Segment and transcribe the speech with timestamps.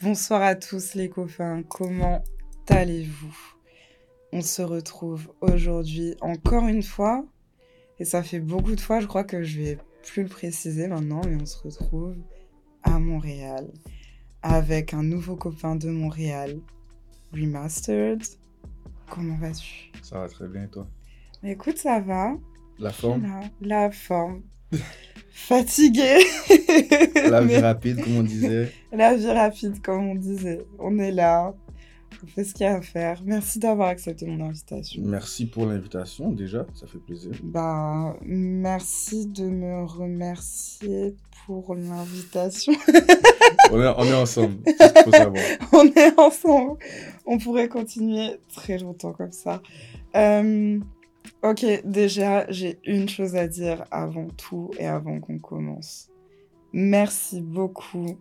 [0.00, 2.22] Bonsoir à tous les copains, comment
[2.68, 3.36] allez-vous?
[4.32, 7.24] On se retrouve aujourd'hui encore une fois,
[7.98, 11.20] et ça fait beaucoup de fois, je crois que je vais plus le préciser maintenant,
[11.26, 12.14] mais on se retrouve
[12.84, 13.72] à Montréal
[14.42, 16.60] avec un nouveau copain de Montréal,
[17.32, 18.22] Remastered.
[19.10, 19.90] Comment vas-tu?
[20.02, 20.86] Ça va très bien et toi?
[21.42, 22.34] Écoute, ça va.
[22.78, 23.50] La forme?
[23.60, 24.42] La forme.
[25.46, 26.18] Fatigué.
[27.30, 28.70] La vie rapide, comme on disait.
[28.92, 30.66] La vie rapide, comme on disait.
[30.78, 31.54] On est là.
[32.22, 33.22] On fait ce qu'il y a à faire.
[33.24, 35.00] Merci d'avoir accepté mon invitation.
[35.04, 36.66] Merci pour l'invitation, déjà.
[36.74, 37.30] Ça fait plaisir.
[37.42, 41.14] Bah, merci de me remercier
[41.46, 42.72] pour l'invitation.
[43.70, 44.58] on, est, on est ensemble.
[45.04, 45.44] Faut savoir.
[45.72, 46.78] on est ensemble.
[47.24, 49.62] On pourrait continuer très longtemps comme ça.
[50.16, 50.78] Euh,
[51.44, 56.08] Ok, déjà, j'ai une chose à dire avant tout et avant qu'on commence.
[56.72, 58.18] Merci beaucoup,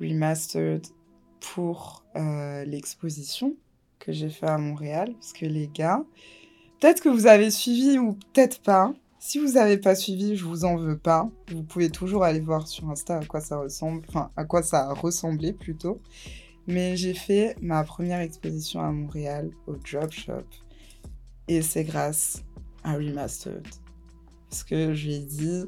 [0.00, 0.86] Remastered,
[1.40, 3.54] pour euh, l'exposition
[3.98, 5.12] que j'ai fait à Montréal.
[5.12, 6.02] Parce que les gars,
[6.80, 8.94] peut-être que vous avez suivi ou peut-être pas.
[9.18, 11.28] Si vous n'avez pas suivi, je vous en veux pas.
[11.52, 14.88] Vous pouvez toujours aller voir sur Insta à quoi ça ressemble, enfin à quoi ça
[14.88, 16.00] a ressemblé plutôt.
[16.66, 20.46] Mais j'ai fait ma première exposition à Montréal au Drop Shop
[21.48, 22.44] et c'est grâce
[22.84, 23.66] à Remastered.
[24.50, 25.64] Parce que je lui ai dit,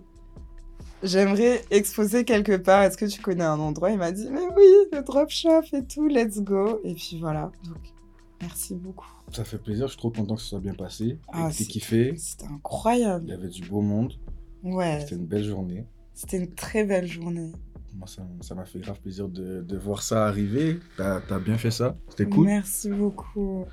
[1.03, 2.83] j'aimerais exposer quelque part.
[2.83, 3.91] Est-ce que tu connais un endroit?
[3.91, 6.81] Il m'a dit, mais oui, le drop shop et tout, let's go.
[6.85, 7.53] Et puis voilà.
[7.65, 7.93] Donc,
[8.41, 9.09] merci beaucoup.
[9.33, 9.87] Ça fait plaisir.
[9.87, 11.19] Je suis trop content que ce soit bien passé.
[11.33, 12.15] Ah, c'est kiffé.
[12.17, 13.27] C'était incroyable.
[13.27, 14.15] Il y avait du beau monde.
[14.63, 15.01] Ouais.
[15.01, 15.87] C'était une belle journée.
[16.15, 17.53] C'était une très belle journée.
[17.97, 18.07] Moi,
[18.41, 20.79] ça m'a fait grave plaisir de, de voir ça arriver.
[20.97, 21.97] T'as as bien fait ça.
[22.09, 22.47] C'était cool.
[22.47, 23.65] Merci beaucoup.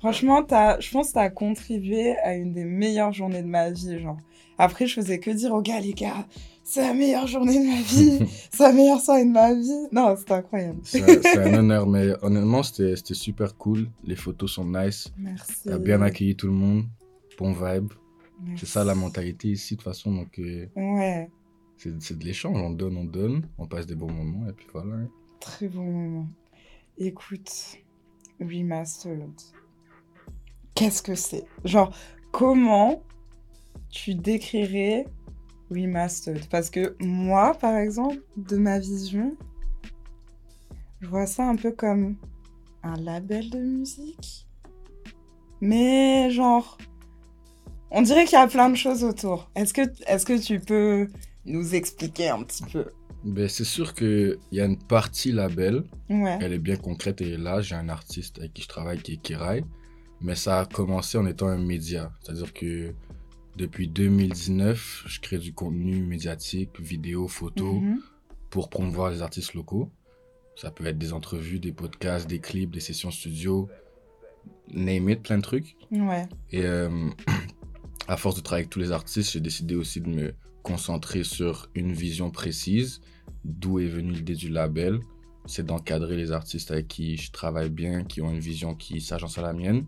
[0.00, 3.70] Franchement, as, je pense que tu as contribué à une des meilleures journées de ma
[3.70, 3.98] vie.
[4.00, 4.16] Genre.
[4.58, 6.26] Après, je faisais que dire aux gars, les gars,
[6.64, 8.26] c'est la meilleure journée de ma vie.
[8.50, 9.86] c'est la meilleure soirée de ma vie.
[9.92, 10.80] Non, c'était incroyable.
[10.82, 13.88] C'est un honneur, mais honnêtement, c'était super cool.
[14.04, 15.12] Les photos sont nice.
[15.16, 15.64] Merci.
[15.64, 16.84] T'as bien accueilli tout le monde.
[17.38, 17.92] Bon vibe.
[18.56, 20.12] C'est ça la mentalité ici, de toute façon.
[20.14, 21.28] Donc, euh, Ouais.
[21.78, 24.96] C'est de l'échange, on donne, on donne, on passe des bons moments et puis voilà.
[25.38, 26.28] Très bons moments.
[26.98, 27.78] Écoute,
[28.40, 29.40] Remastered,
[30.74, 31.44] qu'est-ce que c'est?
[31.64, 31.94] Genre,
[32.32, 33.04] comment
[33.90, 35.06] tu décrirais
[35.70, 39.36] Remastered Parce que moi, par exemple, de ma vision,
[41.00, 42.16] je vois ça un peu comme
[42.82, 44.48] un label de musique.
[45.60, 46.76] Mais genre,
[47.92, 49.48] on dirait qu'il y a plein de choses autour.
[49.54, 51.08] Est-ce que, est que tu peux
[51.48, 52.86] nous expliquer un petit peu
[53.24, 55.84] ben, C'est sûr qu'il y a une partie label.
[56.08, 56.38] Ouais.
[56.40, 59.16] Elle est bien concrète et là, j'ai un artiste avec qui je travaille qui est
[59.16, 59.64] Kirai.
[60.20, 62.12] Mais ça a commencé en étant un média.
[62.20, 62.92] C'est-à-dire que
[63.56, 68.00] depuis 2019, je crée du contenu médiatique, vidéo, photo, mhm.
[68.50, 69.90] pour promouvoir les artistes locaux.
[70.56, 73.68] Ça peut être des entrevues, des podcasts, des clips, des sessions studio,
[74.72, 75.76] name it, plein de trucs.
[75.92, 76.26] Ouais.
[76.50, 77.10] Et euh,
[78.08, 80.34] à force de travailler avec tous les artistes, j'ai décidé aussi de me
[80.68, 83.00] concentrer sur une vision précise,
[83.44, 85.00] d'où est venue l'idée du label.
[85.46, 89.38] C'est d'encadrer les artistes avec qui je travaille bien, qui ont une vision qui s'agence
[89.38, 89.86] à la mienne.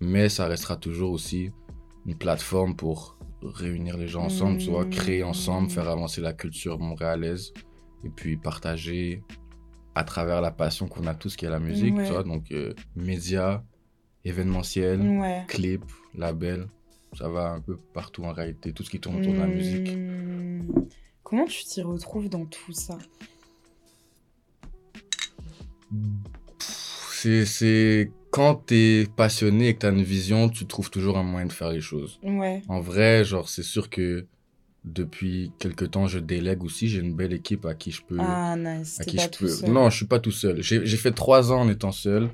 [0.00, 1.52] Mais ça restera toujours aussi
[2.04, 4.58] une plateforme pour réunir les gens ensemble,
[4.90, 7.52] créer ensemble, faire avancer la culture montréalaise
[8.04, 9.22] et puis partager
[9.94, 13.62] à travers la passion qu'on a tous qui est la musique, donc euh, médias,
[14.24, 16.66] événementiels, clips, labels
[17.16, 19.90] ça va un peu partout en réalité, tout ce qui tourne autour de la musique.
[19.96, 20.62] Hmm.
[21.22, 22.98] Comment tu t'y retrouves dans tout ça?
[27.12, 31.52] C'est quand t'es passionné et que t'as une vision, tu trouves toujours un moyen de
[31.52, 32.20] faire les choses.
[32.22, 32.62] Ouais.
[32.68, 34.26] En vrai, genre, c'est sûr que
[34.84, 36.88] depuis quelques temps, je délègue aussi.
[36.88, 38.16] J'ai une belle équipe à qui je peux.
[38.20, 39.00] Ah, nice.
[39.00, 39.66] À qui je peux...
[39.70, 40.62] Non, je suis pas tout seul.
[40.62, 42.30] J'ai fait trois ans en étant seul.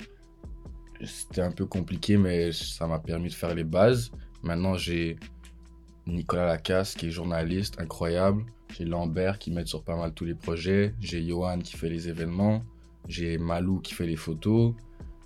[1.03, 4.13] C'était un peu compliqué, mais ça m'a permis de faire les bases.
[4.45, 5.17] Maintenant, j'ai
[6.07, 8.45] Nicolas Lacasse qui est journaliste, incroyable.
[8.77, 10.95] J'ai Lambert qui m'aide sur pas mal tous les projets.
[11.01, 12.63] J'ai Johan qui fait les événements.
[13.09, 14.75] J'ai Malou qui fait les photos.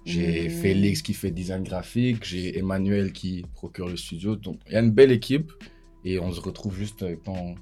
[0.04, 0.50] J'ai mmh.
[0.50, 2.24] Félix qui fait design graphique.
[2.24, 4.36] J'ai Emmanuel qui procure le studio.
[4.36, 5.52] Donc, il y a une belle équipe.
[6.04, 7.56] Et on se retrouve juste quand,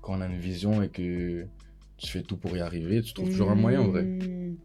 [0.00, 1.46] quand on a une vision et que
[1.96, 3.02] tu fais tout pour y arriver.
[3.02, 4.02] Tu trouves toujours un moyen, en vrai.
[4.02, 4.56] Mmh.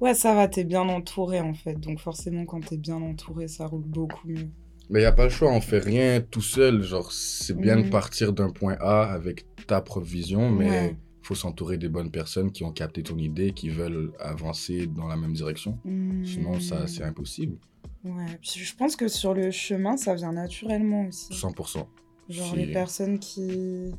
[0.00, 1.78] Ouais, ça va, t'es bien entouré, en fait.
[1.78, 4.48] Donc, forcément, quand t'es bien entouré, ça roule beaucoup mieux.
[4.88, 6.82] Mais il n'y a pas le choix, on fait rien tout seul.
[6.82, 7.90] Genre, c'est bien de mhm.
[7.90, 12.52] partir d'un point A avec ta propre vision, mais il faut s'entourer des bonnes personnes
[12.52, 15.78] qui ont capté ton idée, qui veulent avancer dans la même direction.
[16.24, 17.56] Sinon, ça, c'est impossible.
[18.04, 21.32] Ouais, je pense que sur le chemin, ça vient naturellement aussi.
[21.32, 21.86] 100%.
[22.28, 23.92] Genre les personnes qui...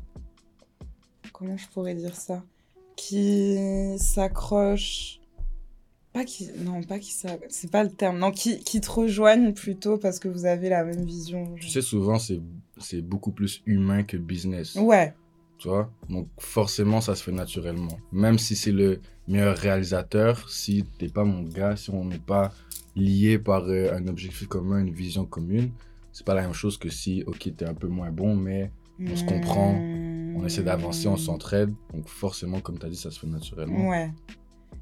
[1.33, 2.44] Comment je pourrais dire ça?
[2.95, 5.17] Qui s'accrochent
[6.13, 9.54] pas qui, non, pas qui ça, c'est pas le terme, non, qui, qui te rejoignent
[9.54, 11.56] plutôt parce que vous avez la même vision.
[11.59, 12.42] Tu sais, souvent, c'est,
[12.77, 14.75] c'est beaucoup plus humain que business.
[14.75, 15.13] Ouais.
[15.57, 15.92] Tu vois?
[16.09, 18.00] Donc, forcément, ça se fait naturellement.
[18.12, 22.51] Même si c'est le meilleur réalisateur, si t'es pas mon gars, si on n'est pas
[22.95, 25.71] lié par euh, un objectif commun, une vision commune,
[26.12, 29.15] c'est pas la même chose que si, ok, t'es un peu moins bon, mais on
[29.15, 31.71] se comprend, on essaie d'avancer, on s'entraide.
[31.94, 33.89] Donc, forcément, comme t'as dit, ça se fait naturellement.
[33.89, 34.12] Ouais.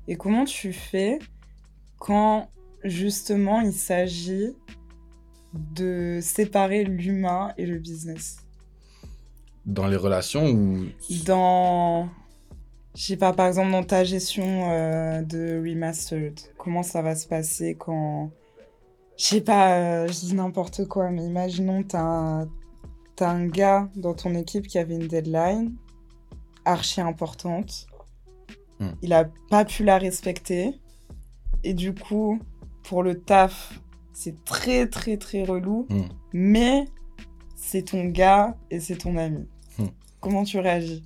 [0.07, 1.19] Et comment tu fais
[1.98, 2.50] quand
[2.84, 4.56] justement il s'agit
[5.54, 8.38] de séparer l'humain et le business?
[9.66, 10.86] Dans les relations où.
[11.25, 12.07] Dans,
[12.96, 17.28] je sais pas, par exemple dans ta gestion euh, de remastered, comment ça va se
[17.28, 18.30] passer quand,
[19.18, 22.48] je sais pas, euh, je dis n'importe quoi, mais imaginons t'as un,
[23.16, 25.75] t'as un gars dans ton équipe qui avait une deadline
[26.63, 27.88] archi importante.
[28.80, 28.89] Hmm.
[29.01, 30.80] Il a pas pu la respecter.
[31.63, 32.39] Et du coup,
[32.83, 33.80] pour le taf,
[34.13, 35.88] c'est très très très relou.
[35.89, 36.07] Hmm.
[36.33, 36.86] Mais
[37.56, 39.48] c'est ton gars et c'est ton ami.
[39.77, 39.88] Hmm.
[40.19, 41.04] Comment tu réagis?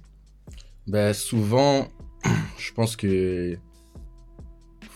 [0.87, 1.87] Ben, souvent,
[2.57, 3.57] je pense que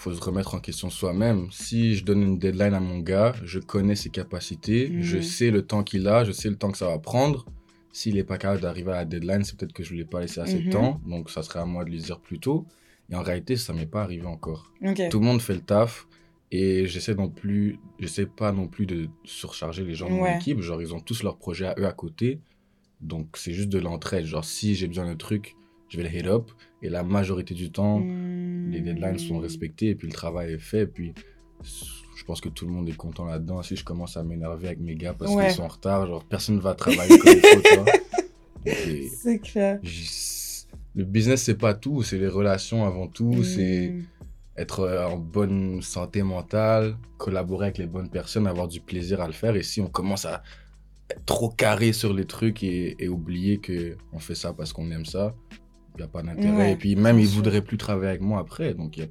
[0.04, 1.48] faut se remettre en question soi-même.
[1.52, 5.66] Si je donne une deadline à mon gars, je connais ses capacités, je sais le
[5.66, 7.46] temps qu'il a, je sais le temps que ça va prendre.
[7.94, 10.06] S'il n'est pas capable d'arriver à la deadline, c'est peut-être que je ne lui ai
[10.06, 10.66] pas laissé assez Mhm.
[10.66, 12.66] de temps, donc ça serait à moi de lui dire plus tôt.
[13.10, 14.74] Et en réalité, ça m'est pas arrivé encore.
[15.10, 16.07] Tout le monde fait le taf
[16.51, 20.60] et j'essaie non plus, j'essaie pas non plus de surcharger les gens de mon équipe.
[20.62, 22.40] Genre, ils ont tous leurs projets à eux à côté.
[23.01, 24.25] Donc, c'est juste de l'entraide.
[24.25, 25.56] Genre, si j'ai besoin d'un truc,
[25.89, 26.50] je vais le hit up.
[26.81, 28.00] Et la majorité du temps,
[28.72, 29.42] les deadlines sont Hmm.
[29.42, 30.81] respectées et puis le travail est fait.
[30.84, 31.13] Et puis,
[31.63, 33.62] je pense que tout le monde est content là-dedans.
[33.63, 35.45] Si je commence à m'énerver avec mes gars parce Ouais.
[35.48, 37.86] qu'ils sont en retard, genre, personne ne va travailler comme il faut,
[39.21, 39.80] C'est clair.
[40.95, 42.04] le business, c'est pas tout.
[42.04, 43.44] C'est les relations avant tout.
[43.44, 44.04] C'est Hmm.
[44.56, 49.27] être euh, en bonne santé mentale, collaborer avec les bonnes personnes, avoir du plaisir à
[49.27, 49.56] le faire.
[49.56, 50.44] Et si on commence à
[51.10, 54.89] être trop carré sur les trucs et, et oublier que on fait ça parce qu'on
[54.92, 55.33] aime ça,
[55.95, 56.56] il n'y a pas d'intérêt.
[56.56, 57.38] Ouais, et puis même, ils sûr.
[57.38, 58.74] voudraient plus travailler avec moi après.
[58.75, 59.10] Donc, il y a...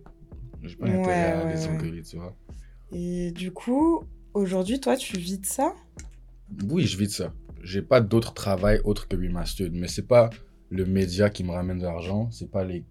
[0.63, 2.35] j'ai pas intérêt Ouais, à ouais, les engueuler, tu vois.
[2.93, 4.05] Et du coup,
[4.35, 5.75] aujourd'hui, toi, tu vis de ça?
[6.69, 7.33] Oui, je vis de ça.
[7.63, 9.73] J'ai pas d'autre travail autre que Remastered.
[9.75, 10.31] Mais c'est pas
[10.71, 12.29] le média qui me ramène de l'argent.
[12.31, 12.85] C'est pas les...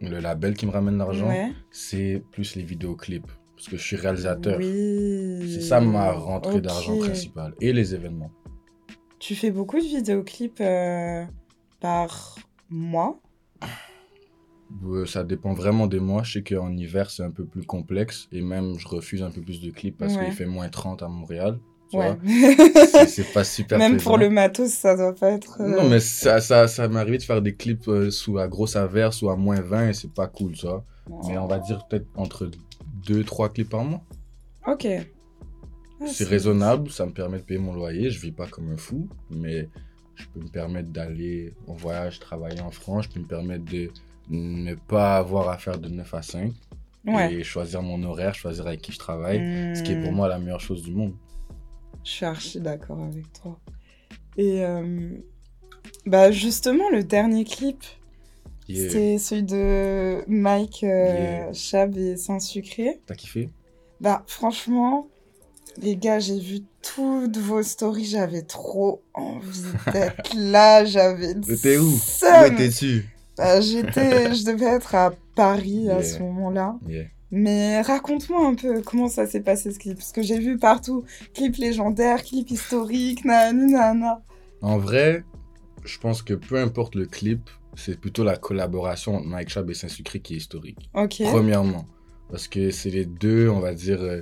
[0.00, 1.28] le label qui me ramène de l'argent.
[1.28, 1.52] Ouais.
[1.70, 3.30] C'est plus les vidéoclips.
[3.56, 4.58] Parce que je suis réalisateur.
[4.58, 5.52] Oui.
[5.54, 7.54] C'est ça ma rentrée d'argent principale.
[7.60, 8.30] Et les événements.
[9.18, 11.24] Tu fais beaucoup de vidéoclips euh,
[11.80, 12.36] par
[12.68, 13.20] mois?
[15.06, 16.22] Ça dépend vraiment des mois.
[16.22, 18.28] Je sais qu'en hiver, c'est un peu plus complexe.
[18.32, 20.24] Et même, je refuse un peu plus de clips parce Ouais.
[20.24, 21.58] qu'il fait moins 30 à Montréal.
[21.92, 22.16] Ouais.
[23.06, 25.60] C'est- pas super Même pour le matos, ça doit pas être.
[25.60, 28.48] euh, Non, mais ça, ça, ça m'est arrivé de faire des clips euh, sous à
[28.48, 30.84] grosse averse ou à moins 20 et c'est pas cool, tu vois.
[31.28, 32.50] Mais on va dire peut-être entre
[33.06, 34.02] 2-3 clips par mois.
[34.66, 34.86] Ok.
[34.86, 38.08] Ah, c'est raisonnable, ça me permet de payer mon loyer.
[38.10, 39.68] Je vis pas comme un fou, mais
[40.14, 43.04] je peux me permettre d'aller en voyage, travailler en France.
[43.04, 43.90] Je peux me permettre de
[44.32, 46.52] ne pas avoir à faire de 9 à 5
[47.06, 47.34] Ouais.
[47.34, 49.38] et choisir mon horaire, choisir avec qui je travaille.
[49.74, 50.16] Ce qui est pour Hmm.
[50.16, 51.14] moi la meilleure chose du monde.
[52.04, 53.58] Je suis archi d'accord avec toi.
[54.36, 55.10] Et euh,
[56.06, 57.82] bah justement, le dernier clip,
[58.68, 58.90] Yeah.
[58.90, 61.52] c'est celui de Mike euh, Yeah.
[61.52, 63.00] Chab et Saint-Sucré.
[63.06, 63.50] T'as kiffé?
[64.00, 65.08] Bah franchement,
[65.78, 71.90] les gars, j'ai vu toutes vos stories, j'avais trop envie d'être là, j'avais T'étais où?
[71.90, 73.08] Où étais-tu?
[73.36, 76.78] Bah, J'étais, je devais être à Paris à ce moment-là.
[76.86, 77.04] Yeah.
[77.34, 81.04] Mais raconte-moi un peu comment ça s'est passé ce clip, parce que j'ai vu partout
[81.32, 84.22] clip légendaire, clip historique, nanani nana.
[84.60, 85.24] En vrai,
[85.82, 89.74] je pense que peu importe le clip, c'est plutôt la collaboration entre Mike Chab et
[89.74, 90.90] Saint-Sucré qui est historique.
[91.24, 91.86] Premièrement,
[92.30, 94.20] parce que c'est les deux, on va dire, euh,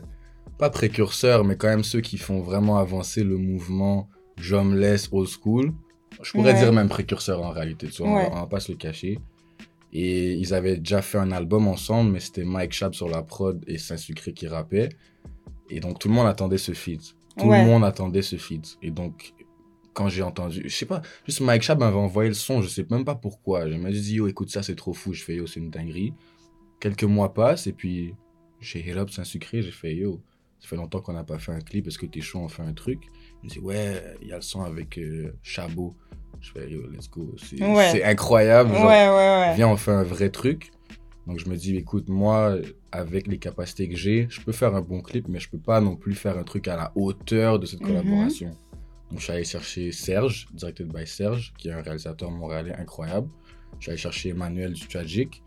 [0.59, 5.73] pas précurseurs, mais quand même ceux qui font vraiment avancer le mouvement drumless old school.
[6.23, 6.59] Je pourrais Ouais.
[6.61, 9.19] dire même précurseurs en réalité, tu vois, on, va, on va pas se le cacher.
[9.93, 13.63] Et ils avaient déjà fait un album ensemble, mais c'était Mike Chab sur la prod
[13.67, 14.91] et Saint-Sucré qui rappait.
[15.69, 17.15] Et donc tout le monde attendait ce feat.
[17.39, 17.61] Tout Ouais.
[17.61, 18.77] le monde attendait ce feat.
[18.83, 19.33] Et donc,
[19.93, 22.87] quand j'ai entendu, je sais pas, juste Mike Chab m'avait envoyé le son, je sais
[22.91, 23.69] même pas pourquoi.
[23.69, 25.13] Je me dit, yo, écoute ça, c'est trop fou.
[25.13, 26.13] Je fais, yo, c'est une dinguerie.
[26.81, 28.15] Quelques mois passent et puis
[28.61, 30.21] j'ai hit up Saint-Sucré, j'ai fait, yo,
[30.61, 32.63] ça fait longtemps qu'on n'a pas fait un clip, est-ce que t'es chaud, on fait
[32.63, 33.01] un truc?
[33.43, 35.97] Il me dit, ouais, il y a le son avec euh, Chabot.
[36.41, 37.35] Je fais, yo, let's go.
[37.39, 38.03] C'est Ouais.
[38.05, 38.71] incroyable.
[38.73, 38.97] Ouais, genre, ouais,
[39.49, 39.55] ouais.
[39.57, 40.71] viens, on fait un vrai truc.
[41.27, 42.57] Donc je me dis, écoute, moi,
[42.93, 45.81] avec les capacités que j'ai, je peux faire un bon clip, mais je peux pas
[45.81, 47.87] non plus faire un truc à la hauteur de cette Mhm.
[47.87, 48.51] collaboration.
[49.11, 53.29] Donc je suis allé chercher Serge, directed by Serge, qui est un réalisateur montréalais incroyable.
[53.79, 55.43] Je suis allé chercher Emmanuel du Tragic,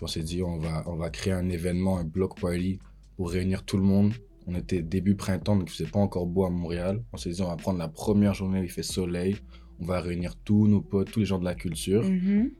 [0.00, 2.78] on s'est dit, on va, on va créer un événement, un block party
[3.16, 4.12] pour réunir tout le monde.
[4.50, 7.04] On était début printemps, donc il faisait pas encore beau à Montréal.
[7.12, 9.36] On s'est dit, on va prendre la première journée où il fait soleil.
[9.78, 12.50] On va réunir tous nos potes, tous les gens de la culture Mhm.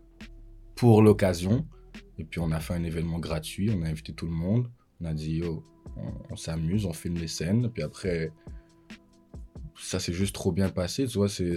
[0.77, 1.67] pour l'occasion.
[2.19, 4.69] Et puis on a fait un événement gratuit, on a invité tout le monde.
[5.01, 5.65] On a dit, yo,
[5.97, 7.71] on, on s'amuse, on filme les scènes.
[7.73, 8.31] Puis après,
[9.81, 11.07] ça s'est juste trop bien passé.
[11.07, 11.57] Tu vois, c'est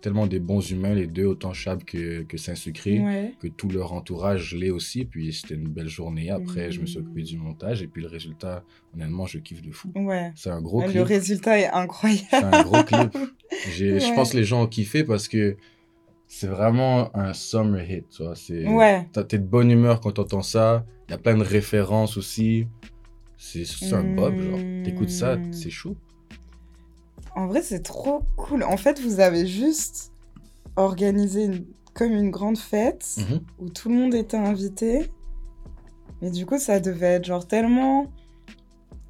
[0.00, 3.34] tellement des bons humains, les deux, autant Chab que, que Saint-Sucré, Ouais.
[3.40, 5.04] que tout leur entourage l'est aussi.
[5.04, 6.30] Puis c'était une belle journée.
[6.30, 7.82] Après, je me suis occupé du montage.
[7.82, 8.64] Et puis le résultat,
[8.94, 9.90] honnêtement, je kiffe de fou.
[9.94, 10.32] Ouais.
[10.34, 11.02] C'est un gros Le clip.
[11.04, 12.26] résultat est incroyable.
[12.30, 13.16] C'est un gros clip.
[13.70, 15.56] Je pense que les gens ont kiffé parce que
[16.26, 18.06] c'est vraiment un summer hit.
[18.10, 18.34] Tu vois,
[18.74, 19.06] Ouais.
[19.28, 20.84] T'es de bonne humeur quand t'entends ça.
[21.08, 22.66] Il y a plein de références aussi.
[23.36, 24.58] C'est c'est un bob, genre.
[24.84, 25.52] T'écoutes ça, Mm.
[25.52, 25.96] c'est chaud.
[27.34, 28.62] En vrai, c'est trop cool.
[28.62, 30.12] En fait, vous avez juste
[30.76, 33.40] organisé une- comme une grande fête Mhm.
[33.58, 35.10] où tout le monde était invité.
[36.20, 38.06] Mais du coup, ça devait être genre tellement.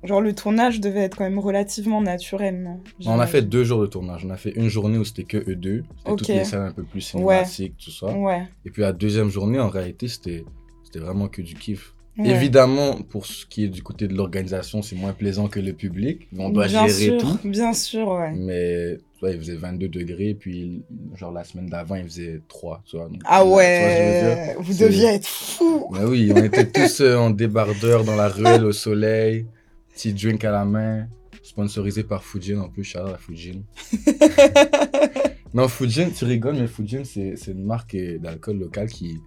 [0.03, 2.81] Genre, le tournage devait être quand même relativement naturel, non?
[3.07, 4.25] On a fait deux jours de tournage.
[4.25, 5.85] On a fait une journée où c'était que eux deux.
[5.99, 8.07] C'était toutes les scènes un peu plus cinématiques, tout ça.
[8.17, 8.49] Ouais.
[8.65, 10.45] Et puis la deuxième journée, en réalité, c'était
[10.85, 11.95] c'était vraiment que du kiff.
[12.19, 12.31] Ouais.
[12.31, 16.29] Évidemment, pour ce qui est du côté de l'organisation, c'est moins plaisant que le public.
[16.37, 17.39] On doit bien gérer sûr, tout.
[17.49, 18.33] Bien sûr, ouais.
[18.37, 20.83] Mais tu vois, il faisait 22 degrés, puis
[21.17, 22.83] genre la semaine d'avant, il faisait 3.
[22.85, 25.87] Tu vois, donc, Ah vois ouais, vous deviez être fou.
[25.91, 29.47] Oui, on était tous euh, en débardeur dans la ruelle au soleil,
[29.95, 31.07] petit drink à la main,
[31.43, 33.63] sponsorisé par Fujin en plus, shout out à Fujin.
[35.55, 39.19] non, Fujin, tu rigoles, mais Fujin, c'est une marque d'alcool local qui,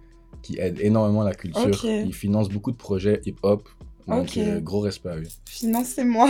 [0.46, 1.66] qui aide énormément la culture.
[1.66, 1.84] Ok.
[1.84, 3.68] Il finance beaucoup de projets hip-hop.
[4.06, 5.28] Donc, euh, gros respect à lui.
[5.46, 6.28] Financez-moi.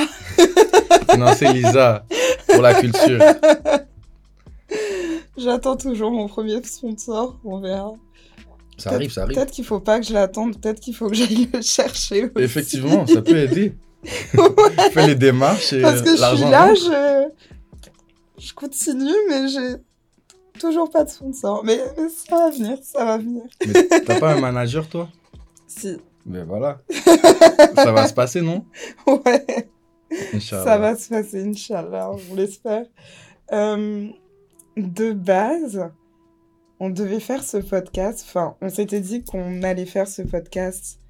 [1.11, 2.07] Financer Lisa
[2.49, 3.21] pour la culture.
[5.37, 7.39] J'attends toujours mon premier sponsor.
[7.45, 7.93] On verra.
[8.79, 9.35] Ça arrive, ça arrive.
[9.35, 10.59] Peut-être qu'il faut pas que je l'attende.
[10.59, 12.25] Peut-être qu'il faut que j'aille le chercher.
[12.25, 12.45] aussi.
[12.45, 13.75] Effectivement, ça peut aider.
[14.35, 14.91] Ouais.
[14.93, 17.29] Fais les démarches et Parce que je suis l'argent là, je...
[18.39, 19.77] je continue, mais j'ai
[20.59, 21.63] toujours pas de sponsor.
[21.65, 23.43] Mais, mais ça va venir, ça va venir.
[23.67, 25.09] Mais t'as pas un manager, toi?
[25.67, 26.81] Si, Ben voilà.
[27.75, 28.65] ça va se passer, non?
[29.07, 29.71] Ouais,
[30.35, 30.65] Inch'Allah.
[30.65, 32.87] ça va se passer, Inch'Allah, on l'espère.
[33.53, 34.09] Euh,
[34.77, 35.89] de base,
[36.81, 41.01] on devait faire ce podcast, enfin, on s'était dit qu'on allait faire ce podcast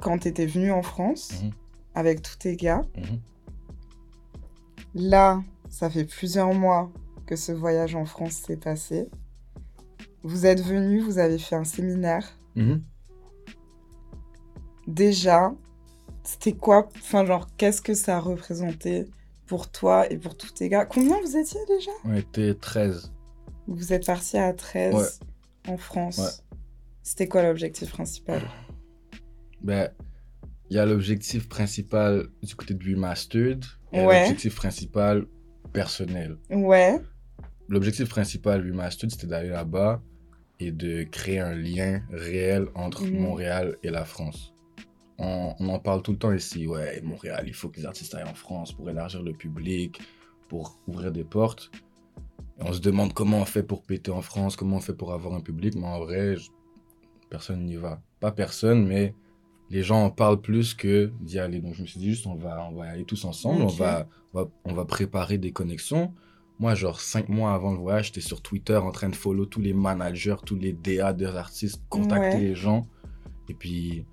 [0.00, 1.50] quand t'étais venu en France, Mhm.
[1.94, 2.84] avec tous tes gars.
[2.96, 3.18] Mhm.
[4.94, 6.90] Là, ça fait plusieurs mois
[7.30, 9.08] que ce voyage en France s'est passé.
[10.24, 12.28] Vous êtes venu, vous avez fait un séminaire.
[12.56, 12.82] Mhm.
[14.88, 15.52] Déjà,
[16.24, 19.06] c'était quoi Enfin, genre, qu'est-ce que ça représentait
[19.46, 20.84] pour toi et pour tous tes gars?
[20.86, 21.92] Combien vous étiez déjà?
[22.04, 23.12] On était 13.
[23.68, 25.72] Vous êtes parti à 13 Ouais.
[25.72, 26.18] en France.
[26.18, 26.58] Ouais.
[27.04, 28.42] C'était quoi l'objectif principal?
[29.62, 29.88] Ben,
[30.68, 34.20] il y a l'objectif principal du côté de Remastered et Ouais.
[34.22, 35.26] l'objectif principal
[35.72, 36.36] personnel.
[36.50, 36.98] Ouais,
[37.70, 40.02] L'objectif principal Remastered, c'était d'aller là-bas
[40.58, 43.18] et de créer un lien réel entre Mhm.
[43.20, 44.52] Montréal et la France.
[45.18, 46.66] On, on en parle tout le temps ici.
[46.66, 50.00] Ouais, Montréal, il faut que les artistes aillent en France pour élargir le public,
[50.48, 51.70] pour ouvrir des portes.
[52.58, 55.12] Et on se demande comment on fait pour péter en France, comment on fait pour
[55.12, 56.50] avoir un public, mais en vrai, je-
[57.30, 58.02] personne n'y va.
[58.18, 59.14] Pas personne, mais
[59.70, 61.60] les gens en parlent plus que d'y aller.
[61.60, 63.68] Donc je me suis dit juste, on va, on va y aller tous ensemble, Ok.
[63.70, 66.12] on, va, on, va, on va préparer des connexions.
[66.60, 69.60] Moi, genre, cinq mois avant le voyage, j'étais sur Twitter en train de follow tous
[69.62, 72.40] les managers, tous les DA des artistes, contacter Ouais.
[72.44, 72.86] les gens.
[73.48, 74.04] Et puis,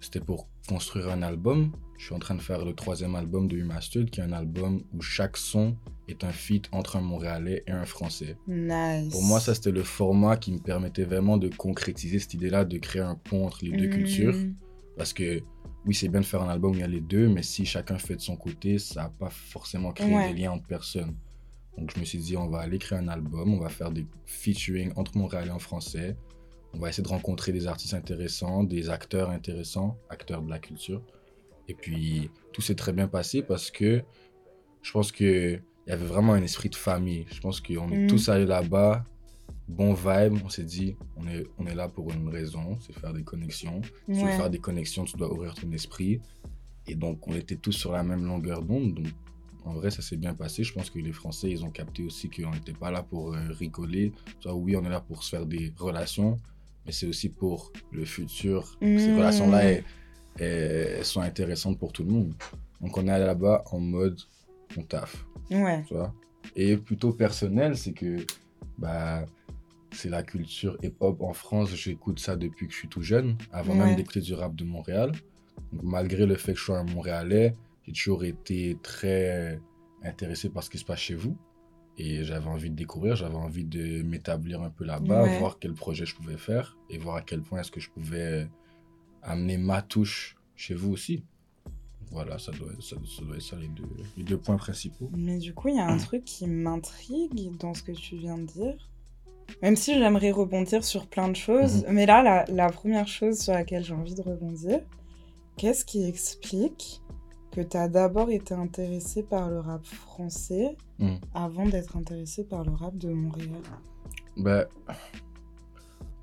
[0.00, 1.70] c'était pour construire un album.
[1.98, 4.82] Je suis en train de faire le troisième album de Remastered, qui est un album
[4.94, 5.76] où chaque son
[6.08, 8.38] est un feat entre un Montréalais et un Français.
[8.48, 9.12] nice.
[9.12, 12.78] Pour moi, ça, c'était le format qui me permettait vraiment de concrétiser cette idée-là, de
[12.78, 13.90] créer un pont entre les deux Mm.
[13.90, 14.34] cultures.
[14.96, 15.42] Parce que,
[15.84, 17.66] oui, c'est bien de faire un album où il y a les deux, mais si
[17.66, 20.32] chacun fait de son côté, ça va pas forcément créer Ouais.
[20.32, 21.14] des liens entre personnes.
[21.78, 24.06] Donc, je me suis dit, on va aller créer un album, on va faire des
[24.26, 26.16] featuring entre Montréalais en français.
[26.74, 31.02] On va essayer de rencontrer des artistes intéressants, des acteurs intéressants, acteurs de la culture.
[31.68, 34.02] Et puis, tout s'est très bien passé parce que
[34.82, 37.26] je pense qu'il y avait vraiment un esprit de famille.
[37.32, 38.06] Je pense qu'on est Mm.
[38.08, 39.04] tous allés là-bas,
[39.68, 40.38] bon vibe.
[40.44, 43.80] On s'est dit, on est, on est là pour une raison, c'est faire des connexions.
[44.12, 46.20] Si tu veux faire des connexions, tu dois ouvrir ton esprit.
[46.86, 48.94] Et donc, on était tous sur la même longueur d'onde.
[48.94, 49.06] Donc,
[49.64, 50.64] en vrai, ça s'est bien passé.
[50.64, 53.38] Je pense que les Français, ils ont capté aussi qu'on n'était pas là pour euh,
[53.50, 54.12] rigoler.
[54.40, 56.36] Soit oui, on est là pour se faire des relations,
[56.86, 58.76] mais c'est aussi pour le futur.
[58.80, 59.16] Ces Mm.
[59.16, 59.62] relations-là,
[60.38, 62.34] elles, sont intéressantes pour tout le monde.
[62.80, 64.18] Donc, on est là-bas en mode,
[64.76, 65.82] on taffe Ouais.
[65.86, 66.14] tu vois?
[66.56, 68.24] Et plutôt personnel, c'est que
[68.78, 69.26] bah,
[69.92, 71.74] c'est la culture hip-hop en France.
[71.74, 73.86] J'écoute ça depuis que je suis tout jeune, avant Ouais.
[73.86, 75.12] même d'écouter du rap de Montréal.
[75.72, 79.60] Donc, malgré le fait que je sois un Montréalais, j'ai toujours été très
[80.02, 81.36] intéressé par ce qui se passe chez vous.
[81.98, 85.38] Et j'avais envie de découvrir, j'avais envie de m'établir un peu là-bas, Ouais.
[85.38, 88.48] voir quel projet je pouvais faire et voir à quel point est-ce que je pouvais
[89.22, 91.24] amener ma touche chez vous aussi.
[92.10, 93.84] Voilà, ça doit, ça, ça doit être ça les deux,
[94.16, 95.10] les deux points principaux.
[95.14, 98.38] Mais du coup, il y a un truc qui m'intrigue dans ce que tu viens
[98.38, 98.88] de dire.
[99.62, 103.52] Même si j'aimerais rebondir sur plein de choses, mais là, la, la première chose sur
[103.52, 104.80] laquelle j'ai envie de rebondir,
[105.56, 107.02] qu'est-ce qui explique
[107.52, 111.14] que tu as d'abord été intéressé par le rap français Mm.
[111.34, 113.48] avant d'être intéressé par le rap de Montréal
[114.36, 114.66] Ben,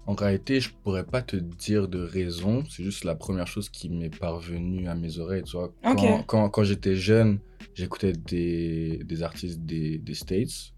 [0.05, 2.63] en réalité, je pourrais pas te dire de raison.
[2.69, 5.43] C'est juste la première chose qui m'est parvenue à mes oreilles.
[5.43, 5.74] Tu vois.
[5.84, 7.39] Quand, quand, quand j'étais jeune,
[7.74, 10.74] j'écoutais des, des artistes des, des States.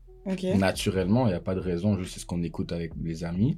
[0.57, 1.97] Naturellement, il n'y a pas de raison.
[1.97, 3.57] Juste c'est ce qu'on écoute avec les amis.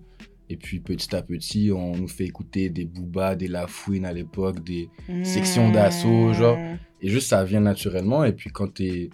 [0.52, 4.62] Et puis petit à petit, on nous fait écouter des Booba, des Lafouine à l'époque,
[4.62, 4.90] des...
[5.24, 6.58] section d'assaut, genre.
[7.02, 8.26] Et juste ça vient naturellement.
[8.26, 9.10] Et puis quand tu es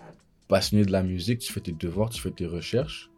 [0.47, 3.11] passionné de la musique, tu fais tes devoirs, tu fais tes recherches.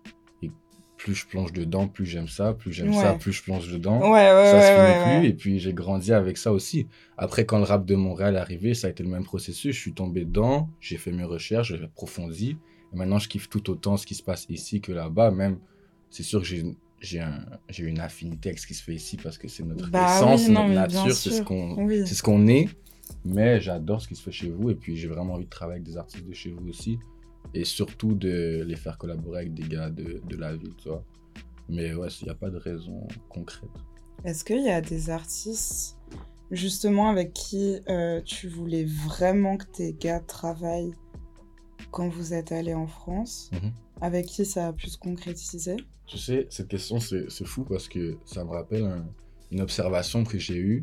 [0.44, 0.52] Et
[0.98, 4.02] plus je plonge dedans, plus j'aime ça, plus j'aime ça, plus je plonge dedans.
[4.02, 5.30] Ouais, ouais, ça se finit plus.
[5.30, 6.88] Et puis j'ai grandi avec ça aussi.
[7.18, 9.74] Après, quand le rap de Montréal est arrivé, ça a été le même processus.
[9.74, 12.58] Je suis tombé dedans, j'ai fait mes recherches, j'ai approfondi.
[12.92, 15.32] Et maintenant, je kiffe tout autant ce qui se passe ici que là-bas.
[15.32, 15.60] Même,
[16.10, 16.66] c'est sûr que j'ai
[17.02, 19.90] j'ai un, j'ai une affinité avec ce qui se fait ici parce que c'est notre
[19.90, 22.06] Bah essence, oui, non, notre nature, c'est ce qu'on Oui.
[22.06, 22.68] c'est ce qu'on est.
[23.26, 25.78] Mais j'adore ce qui se fait chez vous et puis j'ai vraiment envie de travailler
[25.80, 27.00] avec des artistes de chez vous aussi.
[27.54, 31.04] Et surtout de les faire collaborer avec des gars de, de la ville, tu vois.
[31.68, 33.70] Mais ouais, il n'y a pas de raison concrète.
[34.24, 35.98] Est-ce qu'il y a des artistes,
[36.52, 40.94] justement, avec qui euh, tu voulais vraiment que tes gars travaillent
[41.92, 43.50] quand vous êtes allé en France?
[43.54, 43.72] Mhm.
[44.02, 45.76] Avec qui ça a pu se concrétiser
[46.08, 49.06] Tu sais, cette question, c'est fou parce que ça me rappelle un-
[49.52, 50.82] une observation que j'ai eue.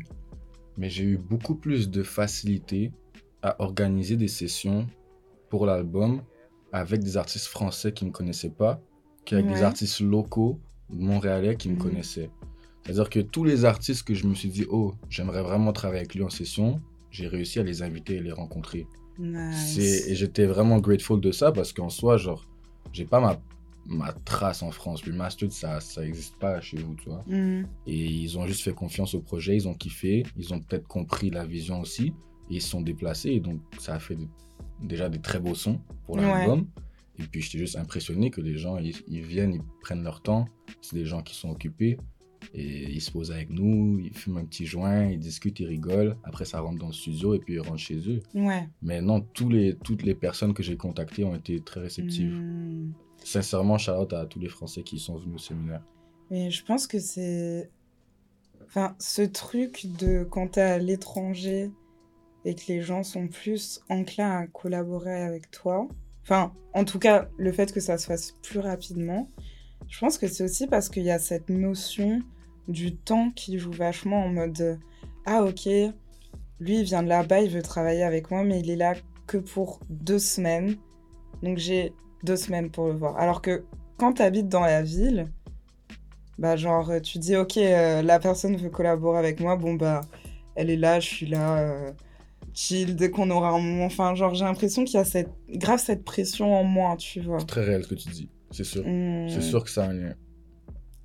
[0.77, 2.91] Mais j'ai eu beaucoup plus de facilité
[3.41, 4.85] à organiser des sessions
[5.49, 6.21] pour l'album
[6.71, 8.79] avec des artistes français qui ne me connaissaient pas
[9.25, 9.53] qu'avec Ouais.
[9.53, 11.79] des artistes locaux montréalais qui me Mhm.
[11.81, 12.29] connaissaient.
[12.85, 16.15] C'est-à-dire que tous les artistes que je me suis dit, oh, j'aimerais vraiment travailler avec
[16.15, 16.79] lui en session,
[17.11, 18.87] j'ai réussi à les inviter et les rencontrer.
[19.51, 20.17] C'est- Et Nice.
[20.19, 22.45] j'étais vraiment grateful de ça parce qu'en soi, genre,
[22.97, 23.39] j'ai pas ma,
[23.85, 25.05] ma trace en France.
[25.05, 27.23] Le master, ça, ça existe pas chez vous, tu vois.
[27.27, 27.67] Mhm.
[27.85, 31.29] Et ils ont juste fait confiance au projet, ils ont kiffé, ils ont peut-être compris
[31.29, 32.07] la vision aussi,
[32.49, 34.27] et ils se sont déplacés, et donc ça a fait de-
[34.81, 36.21] déjà des très beaux sons pour Ouais.
[36.23, 36.67] l'album.
[37.19, 40.45] Et puis j'étais juste impressionné que les gens, ils, ils viennent, ils prennent leur temps,
[40.81, 41.97] c'est des gens qui sont occupés,
[42.53, 46.17] et ils se posent avec nous, ils fument un petit joint, ils discutent, ils rigolent,
[46.23, 48.21] après ça rentre dans le studio, et puis ils rentrent chez eux.
[48.33, 48.67] Ouais.
[48.81, 52.33] Mais non, tous les, toutes les personnes que j'ai contactées ont été très réceptives.
[52.33, 52.93] Mhm.
[53.23, 55.81] Sincèrement, shout out à tous les Français qui sont venus au séminaire.
[56.29, 57.69] Mais je pense que c'est.
[58.65, 61.71] Enfin, ce truc de quand t'es à l'étranger
[62.45, 65.87] et que les gens sont plus enclins à collaborer avec toi.
[66.23, 69.29] Enfin, en tout cas, le fait que ça se fasse plus rapidement.
[69.87, 72.21] Je pense que c'est aussi parce qu'il y a cette notion
[72.67, 74.79] du temps qui joue vachement en mode
[75.25, 75.65] Ah, ok,
[76.59, 78.93] lui il vient de là-bas, il veut travailler avec moi, mais il est là
[79.25, 80.75] que pour deux semaines.
[81.43, 83.17] Donc j'ai deux semaines pour le voir.
[83.17, 83.63] Alors que
[83.97, 85.27] quand tu habites dans la ville,
[86.37, 90.01] bah genre tu dis ok euh, la personne veut collaborer avec moi bon bah
[90.55, 91.91] elle est là je suis là euh,
[92.53, 95.79] chill dès qu'on aura un moment enfin genre j'ai l'impression qu'il y a cette grave
[95.79, 98.83] cette pression en moins tu vois C'est très réel ce que tu dis, c'est sûr.
[98.85, 100.13] Hmm, C'est sûr que ça a un lien.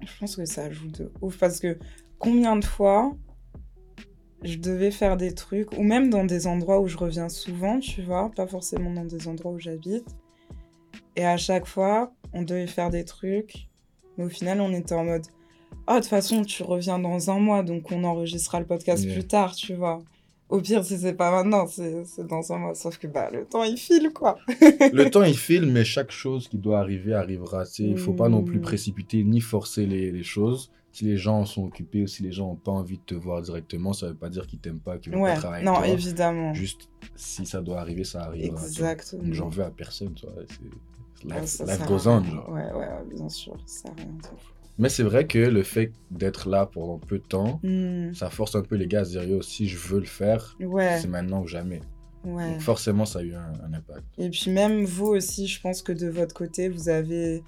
[0.04, 1.78] Je pense que ça joue de ouf parce que
[2.18, 3.14] combien de fois
[4.42, 8.02] je devais faire des trucs ou même dans des endroits où je reviens souvent tu
[8.02, 10.06] vois pas forcément dans des endroits où j'habite
[11.16, 13.68] et à chaque fois on devait faire des trucs
[14.16, 15.26] mais au final on était en mode
[15.86, 19.14] ah de toute façon tu reviens dans un mois donc on enregistrera le podcast Yeah.
[19.14, 20.00] plus tard tu vois
[20.52, 23.64] au pire si c'est pas maintenant c'est dans un mois sauf que bah le temps
[23.64, 24.38] il file quoi
[24.92, 27.64] Le temps, il file, mais chaque chose qui doit arriver arrivera.
[27.78, 28.62] Il faut pas non plus Mm.
[28.62, 30.70] précipiter ni forcer les, les choses.
[30.94, 33.40] Si les gens sont occupés ou si les gens n'ont pas envie de te voir
[33.40, 35.86] directement, ça veut pas dire qu'ils t'aiment pas, qu'ils veulent ouais pas travailler non avec
[35.86, 35.94] toi.
[35.94, 38.60] évidemment Juste, si ça doit arriver, ça arrivera.
[38.62, 40.34] exactement J'en veux à personne, tu vois.
[40.48, 42.48] c'est- Ouais, Life, ça life goes on, genre.
[42.50, 44.18] Ouais, ouais, bien sûr, ça sert à rien.
[44.78, 48.54] Mais c'est vrai que le fait d'être là pendant peu de temps, Hmm, ça force
[48.54, 51.08] un peu les gars à se dire, yo, si je veux le faire, Ouais, c'est
[51.08, 51.80] maintenant ou jamais.
[52.24, 52.52] ouais.
[52.52, 54.02] Donc forcément, ça a eu un, un impact.
[54.18, 57.42] Et puis même vous aussi, je pense que de votre côté, vous avez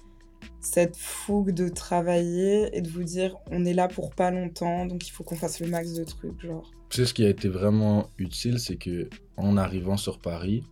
[0.59, 5.07] cette fougue de travailler et de vous dire on est là pour pas longtemps, donc
[5.07, 6.71] il faut qu'on fasse le max de trucs, genre.
[6.89, 10.63] Tu sais, ce qui a été vraiment utile, c'est que en arrivant sur Paris,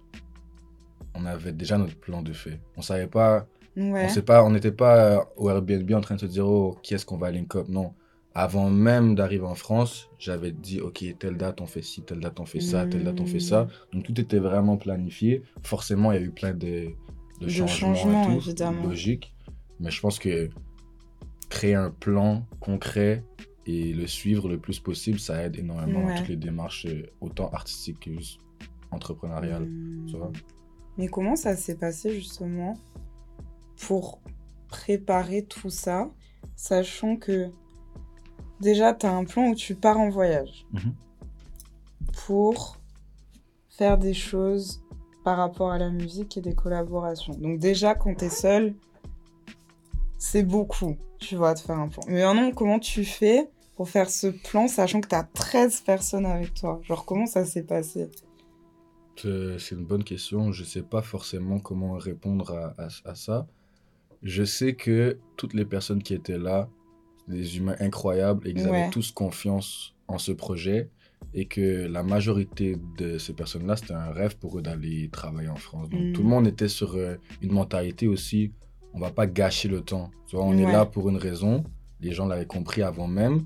[1.16, 2.60] on avait déjà notre plan de fait.
[2.78, 4.05] On savait pas Ouais.
[4.05, 6.77] On sait pas, on n'était pas euh, au Airbnb en train de se dire, oh,
[6.83, 7.93] qui est-ce qu'on va link up Non.
[8.36, 12.39] Avant même d'arriver en France, j'avais dit, ok, telle date on fait ci, telle date
[12.39, 13.67] on fait ça, telle date on fait ça.
[13.91, 15.43] Donc tout était vraiment planifié.
[15.63, 16.88] Forcément, il y a eu plein de,
[17.39, 18.83] de De changements, changements, et tout, évidemment.
[18.83, 19.36] logique.
[19.79, 20.49] Mais je pense que
[21.49, 23.23] créer un plan concret
[23.67, 26.13] et le suivre le plus possible, ça aide énormément Ouais.
[26.13, 28.09] dans toutes les démarches, euh, autant artistiques que
[28.91, 29.65] entrepreneuriales.
[29.65, 30.05] Hmm.
[30.07, 30.31] tu vois.
[30.97, 32.73] Mais comment ça s'est passé justement?
[33.88, 34.19] Pour
[34.69, 36.10] préparer tout ça,
[36.56, 37.50] sachant que
[38.60, 40.93] déjà tu as un plan où tu pars en voyage Mhm.
[42.26, 42.78] pour
[43.69, 44.82] faire des choses
[45.24, 47.34] par rapport à la musique et des collaborations.
[47.34, 48.76] Donc déjà quand tu es seul,
[50.17, 52.04] c'est beaucoup, tu vois, de faire un plan.
[52.08, 56.26] Mais maintenant, comment tu fais pour faire ce plan, sachant que tu as 13 personnes
[56.26, 56.80] avec toi?
[56.84, 58.10] Genre, comment ça s'est passé?
[59.15, 60.52] C'est c'est une bonne question.
[60.52, 63.48] Je sais pas forcément comment répondre à, à- à ça.
[64.23, 66.69] Je sais que toutes les personnes qui étaient là,
[67.27, 68.81] des humains incroyables, et qu'ils Ouais.
[68.83, 70.89] avaient tous confiance en ce projet,
[71.33, 75.55] et que la majorité de ces personnes-là, c'était un rêve pour eux d'aller travailler en
[75.55, 75.89] France.
[75.89, 76.13] Donc Mm.
[76.13, 78.51] tout le monde était sur euh, une mentalité aussi,
[78.93, 80.12] on va pas gâcher le temps.
[80.27, 81.63] Tu vois, on est là pour une raison.
[82.01, 83.43] Les gens l'avaient compris avant même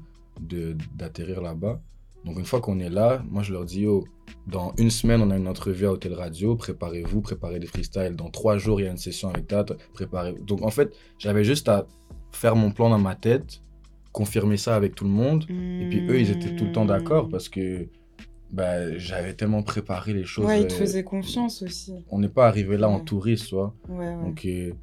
[0.96, 1.82] d'atterrir là-bas.
[2.28, 4.04] Donc une fois qu'on est là, moi je leur dis, oh,
[4.48, 8.16] dans une semaine, on a une entrevue à Hôtel Radio, préparez-vous, préparez des freestyles.
[8.16, 11.46] Dans trois jours, il y a une session avec Tat, préparez Donc en fait, j'avais
[11.46, 11.88] juste à
[12.32, 13.62] faire mon plan dans ma tête,
[14.12, 15.46] confirmer ça avec tout le monde.
[15.50, 17.88] Et puis eux, ils étaient tout le temps d'accord parce que
[18.52, 20.46] bah, j'avais tellement préparé les choses.
[20.46, 21.94] Ouais, ils te euh, faisaient confiance aussi.
[22.10, 23.74] On n'est pas arrivé là en touriste, tu vois.
[23.90, 24.24] Ouais, ouais.
[24.24, 24.74] Donc, euh,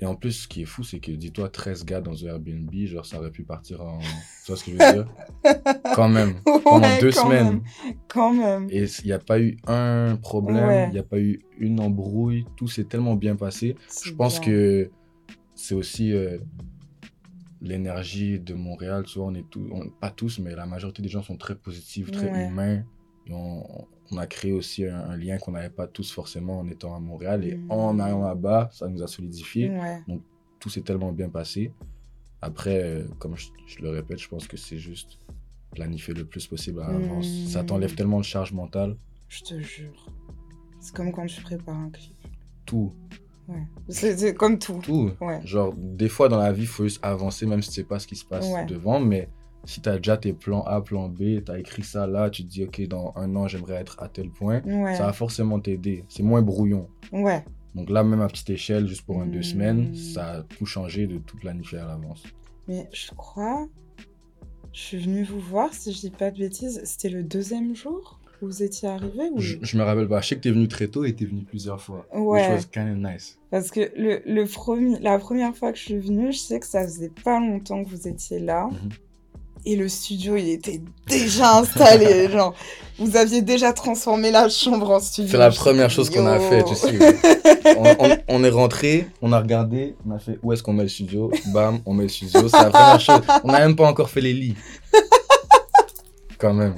[0.00, 2.70] et en plus, ce qui est fou, c'est que dis-toi, 13 gars dans un Airbnb,
[2.86, 3.98] genre ça aurait pu partir en.
[4.00, 4.06] tu
[4.48, 5.08] vois ce que je veux dire?
[5.94, 6.34] Quand même.
[6.62, 7.46] Pendant deux quand semaines.
[7.46, 7.62] même,
[8.08, 8.68] Quand même.
[8.70, 10.86] Et il n'y a pas eu un problème, Ouais.
[10.88, 13.76] il n'y a pas eu une embrouille, tout s'est tellement bien passé.
[14.04, 14.48] Je pense bien.
[14.50, 14.90] que
[15.54, 16.38] c'est aussi euh,
[17.62, 19.66] l'énergie de Montréal, tu vois, on est tous,
[20.00, 22.46] pas tous, mais la majorité des gens sont très positifs, très Ouais.
[22.48, 22.84] humains.
[23.26, 23.64] Et on,
[24.12, 27.00] on a créé aussi un, un lien qu'on n'avait pas tous forcément en étant à
[27.00, 27.44] Montréal.
[27.44, 27.70] Et Mm.
[27.70, 29.70] en allant là-bas, ça nous a solidifié.
[29.70, 30.02] Ouais.
[30.60, 31.72] Tout s'est tellement bien passé.
[32.42, 35.18] Après, euh, comme je, je le répète, je pense que c'est juste
[35.74, 37.26] planifier le plus possible à l'avance.
[37.28, 37.46] Mm.
[37.48, 38.96] Ça t'enlève tellement de charge mentale.
[39.28, 40.06] Je te jure.
[40.80, 42.14] C'est comme quand tu prépares un clip.
[42.64, 42.92] Tout,
[43.48, 43.62] Ouais.
[43.88, 44.80] C'est comme tout.
[44.82, 45.12] tout.
[45.20, 45.40] Ouais.
[45.44, 48.00] Genre, des fois dans la vie, il faut juste avancer, même si tu sais pas
[48.00, 48.98] ce qui se passe devant.
[48.98, 49.28] Mais
[49.66, 52.44] si tu as déjà tes plans A, plan B, tu as écrit ça là, tu
[52.44, 54.94] te dis, OK, dans un an, j'aimerais être à tel point, Ouais.
[54.94, 56.04] ça va forcément t'aider.
[56.08, 56.88] C'est moins brouillon.
[57.12, 57.44] Ouais.
[57.74, 59.42] Donc là, même à petite échelle, juste pour un deux Mm.
[59.42, 62.22] semaines, ça a tout changé de tout planifier à l'avance.
[62.68, 63.66] Mais je crois.
[64.72, 66.80] Je suis venue vous voir, si je dis pas de bêtises.
[66.84, 69.38] C'était le deuxième jour où vous étiez arrivé ou...
[69.40, 70.20] Je, je me rappelle pas.
[70.20, 72.06] Je sais que tu es venu très tôt et tu es venu plusieurs fois.
[72.14, 72.46] Ouais.
[72.50, 73.38] Which was kind of nice.
[73.50, 76.66] Parce que le, le premier, la première fois que je suis venue, je sais que
[76.66, 78.68] ça faisait pas longtemps que vous étiez là.
[78.70, 78.90] Mhm.
[79.68, 82.28] Et le studio, il était déjà installé.
[82.32, 82.54] genre,
[82.98, 85.30] vous aviez déjà transformé la chambre en studio.
[85.32, 86.96] C'est la première chose qu'on a fait, tu sais.
[87.76, 90.84] on, on- on est rentré, on a regardé, on a fait où est-ce qu'on met
[90.84, 91.32] le studio?
[91.52, 92.48] Bam, on met le studio.
[92.48, 93.20] C'est la première chose.
[93.42, 94.54] On n'a même pas encore fait les lits.
[96.38, 96.74] Quand même.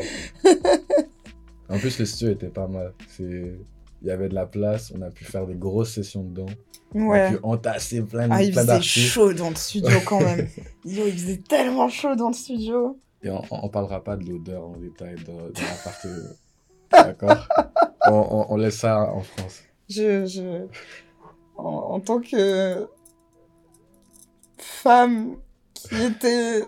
[1.69, 2.95] En plus, le studio était pas mal.
[3.17, 3.59] C'est...
[4.01, 6.47] Il y avait de la place, on a pu faire des grosses sessions dedans.
[6.95, 7.31] On Ouais.
[7.33, 10.49] pu entasser plein, de- Ah, il plein faisait chaud dans le studio quand même.
[10.85, 12.99] Yo, il faisait tellement chaud dans le studio.
[13.23, 16.05] Et on, on parlera pas de l'odeur en détail de, de l'appart.
[16.07, 16.29] euh,
[16.91, 17.49] D'accord?
[18.07, 19.61] On, on- on laisse ça en France.
[19.91, 20.67] Je, je...
[21.57, 22.89] En, en tant que
[24.57, 25.37] femme
[25.75, 26.63] qui était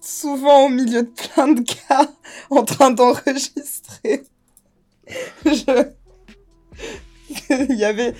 [0.00, 2.08] souvent au milieu de plein de gars
[2.50, 4.22] en train d'enregistrer,
[5.44, 5.88] je...
[7.50, 8.14] il y avait...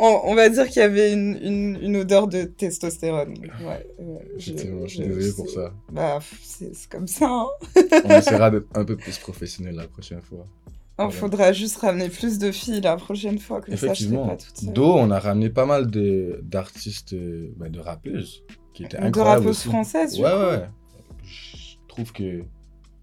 [0.00, 3.34] On, on va dire qu'il y avait une, une, une odeur de testostérone.
[3.64, 3.86] Ouais,
[4.38, 5.74] je suis désolé pour ça.
[5.92, 7.28] Bah, c'est comme ça.
[7.28, 7.46] Hein.
[8.04, 10.46] On essaiera d'être un peu plus professionnel la prochaine fois.
[10.68, 10.72] Il
[11.04, 11.10] Voilà.
[11.12, 14.26] faudra juste ramener plus de filles la prochaine fois, que ça, je serai Effectivement.
[14.28, 14.72] pas seule.
[14.72, 18.42] Do, on a ramené pas mal de- d'artistes, euh, bah, de rappeuses,
[18.74, 19.38] qui étaient De incroyables.
[19.40, 19.68] rappeuses aussi.
[19.68, 20.66] françaises, Ouais, ouais, ouais.
[21.24, 22.42] Je trouve que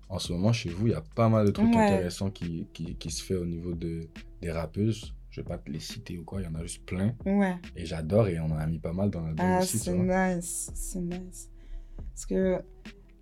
[0.10, 1.76] en ce moment, chez vous, il y a pas mal de trucs Ouais.
[1.78, 4.02] intéressants qui, qui, qui se fait au niveau de,
[4.42, 5.14] des rappeuses.
[5.38, 7.14] Je vais pas te les citer ou quoi, il y en a juste plein.
[7.24, 7.58] Ouais.
[7.76, 10.34] Et j'adore et on en a mis pas mal dans l'album Ah, aussi, c'est vois.
[10.34, 11.52] nice, c'est nice.
[11.96, 12.60] Parce que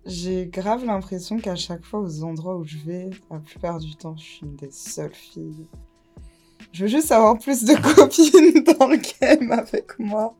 [0.06, 4.16] j'ai grave l'impression qu'à chaque fois, aux endroits où je vais, la plupart du temps,
[4.16, 5.66] je suis une des seules filles.
[6.72, 10.34] Je veux juste avoir plus de copines dans le game avec moi.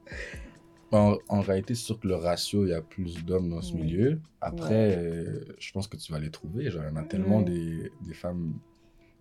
[0.92, 3.74] En, en réalité, c'est sûr que le ratio, il y a plus d'hommes dans ce
[3.74, 3.80] Ouais.
[3.82, 4.20] milieu.
[4.40, 6.70] Après, euh, je pense que tu vas les trouver.
[6.70, 7.44] Genre, il y en a tellement Ouais.
[7.44, 8.54] des, des femmes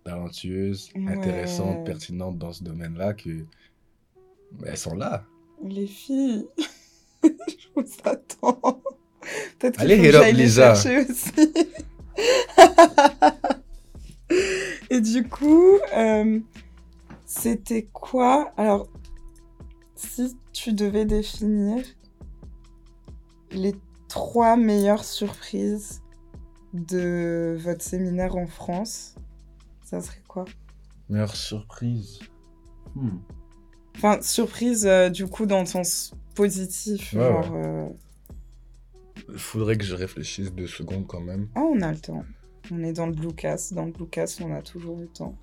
[0.05, 1.11] talentueuses, Ouais.
[1.11, 3.43] intéressantes, pertinentes dans ce domaine-là que
[4.65, 5.25] elles sont là.
[5.63, 6.47] Les filles,
[7.23, 8.81] je vous attends.
[9.59, 10.71] Peut-être Allez, hit up, Lisa.
[10.73, 10.89] aussi.
[14.89, 16.39] Et du coup, euh,
[17.25, 18.53] c'était quoi?
[18.57, 18.87] Alors,
[19.95, 21.83] si tu devais définir
[23.51, 23.75] les
[24.07, 26.01] trois meilleures surprises
[26.73, 29.15] de votre séminaire en France,
[30.01, 30.45] ça serait quoi?
[31.09, 32.19] Meilleure surprise.
[32.95, 33.17] Hmm.
[33.95, 37.51] Enfin, surprise euh, du coup dans le sens positif, Ouais, genre...
[37.55, 37.87] euh,
[39.29, 41.47] Il faudrait que je réfléchisse deux secondes quand même.
[41.55, 42.25] Ah, on a le temps.
[42.71, 43.73] On est dans le Bluecast.
[43.73, 45.35] Dans le Bluecast, on a toujours le temps.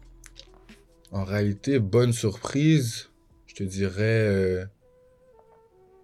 [1.13, 3.11] En réalité, bonne surprise,
[3.47, 4.65] je te dirais euh,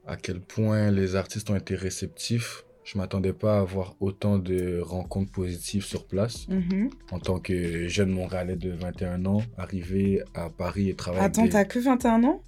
[0.07, 2.65] à quel point les artistes ont été réceptifs.
[2.91, 6.49] Je m'attendais pas à avoir autant de rencontres positives sur place.
[6.49, 6.89] Mhm.
[7.11, 11.23] En tant que jeune Montréalais de 21 ans, arrivé à Paris et travailler.
[11.27, 12.43] Attends, des- t'as que 21 ans?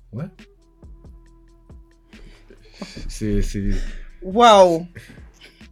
[3.09, 3.71] C'est, c'est...
[4.23, 4.87] Waouh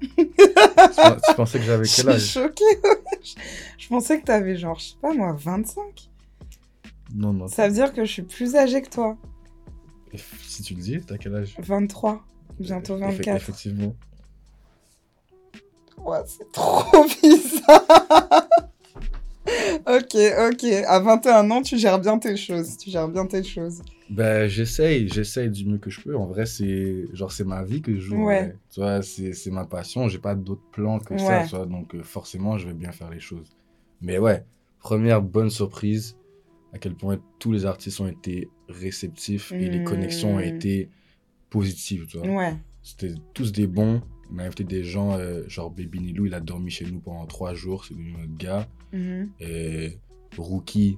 [0.01, 2.65] tu, pen- tu pensais que j'avais Je quel suis âge choquée.
[2.85, 3.35] wesh.
[3.79, 6.11] Je pensais que t'avais genre, je sais pas moi, 25.
[7.15, 7.49] Non, non.
[7.49, 9.17] Ça veut dire que je suis plus âgée que toi.
[10.15, 11.57] Si tu le dis, t'as quel âge?
[11.59, 12.23] 23.
[12.61, 13.37] Bientôt Effe- 24.
[13.37, 13.97] Effectivement.
[16.05, 18.49] Ouais, c'est trop bizarre.
[19.87, 20.17] ok,
[20.53, 20.65] ok.
[20.87, 22.77] À 21 ans, tu gères bien tes choses.
[22.77, 23.83] Tu gères bien tes choses.
[24.11, 26.17] Ben, j'essaye, j'essaye du mieux que je peux.
[26.17, 28.17] En vrai, c'est genre c'est ma vie que je joue.
[28.25, 28.41] Ouais.
[28.43, 28.57] ouais.
[28.73, 30.09] Tu vois, c'est c'est ma passion.
[30.09, 31.19] J'ai pas d'autres plans que Ouais.
[31.21, 31.67] ça, tu vois.
[31.67, 33.57] Donc euh, forcément, je vais bien faire les choses.
[34.01, 34.45] Mais ouais,
[34.81, 36.17] première bonne surprise,
[36.73, 39.85] à quel point tous les artistes ont été réceptifs et les Hmm.
[39.85, 40.89] connexions ont été
[41.51, 42.29] positives, tu vois.
[42.29, 42.55] Ouais.
[42.83, 44.03] C'était tous des bons.
[44.33, 47.27] On a invité des gens, euh, genre Baby Nilou, il a dormi chez nous pendant
[47.27, 48.69] trois jours, c'est devenu notre gars.
[48.93, 49.31] Mhm.
[49.41, 49.99] Et
[50.37, 50.97] Rookie,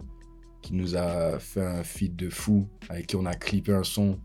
[0.62, 4.18] qui nous a fait un feat de fou, avec qui on a clippé un son,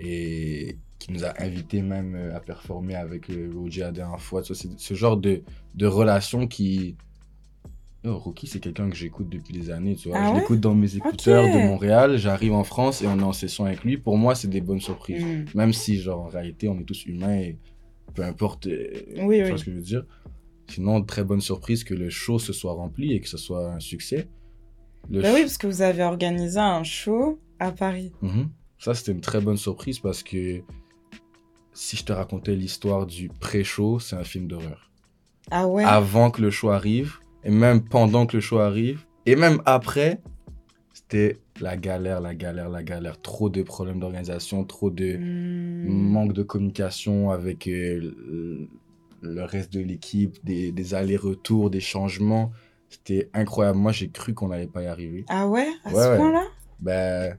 [0.00, 4.42] et qui nous a invité même euh, à performer avec euh, Roger la dernière fois.
[4.42, 5.42] Ce genre de,
[5.74, 6.96] de relation qui...
[8.06, 10.18] Yo, Rookie, c'est quelqu'un que j'écoute depuis des années, tu vois.
[10.20, 13.22] Ah je ouais l'écoute dans mes écouteurs de Montréal, j'arrive en France et on est
[13.24, 13.96] en session avec lui.
[13.98, 15.24] Pour moi, c'est des bonnes surprises.
[15.24, 15.46] Mhm.
[15.56, 17.58] Même si, genre, en réalité, on est tous humains et
[18.14, 18.90] peu importe, euh,
[19.22, 19.48] Oui, tu oui.
[19.48, 20.04] vois ce que je veux dire.
[20.68, 23.80] Sinon, très bonne surprise que le show se soit rempli et que ce soit un
[23.80, 24.28] succès.
[25.10, 28.12] Le Bah oui, parce que vous avez organisé un show à Paris.
[28.22, 28.50] Mhm.
[28.78, 30.60] Ça, c'était une très bonne surprise parce que
[31.72, 34.92] si je te racontais l'histoire du pré-show, c'est un film d'horreur.
[35.50, 35.84] Ah ouais?
[35.84, 40.20] Avant que le show arrive, et même pendant que le show arrive, et même après,
[40.92, 43.20] c'était la galère, la galère, la galère.
[43.20, 45.88] Trop de problèmes d'organisation, trop de Hmm.
[46.12, 48.68] manque de communication avec euh, le-
[49.22, 52.50] le reste de l'équipe, des, des allers-retours, des changements.
[52.88, 53.78] C'était incroyable.
[53.78, 55.24] Moi, j'ai cru qu'on n'allait pas y arriver.
[55.28, 55.68] Ah ouais?
[55.84, 56.16] À Ouais, ce ouais.
[56.16, 56.42] point-là?
[56.80, 57.38] Ben,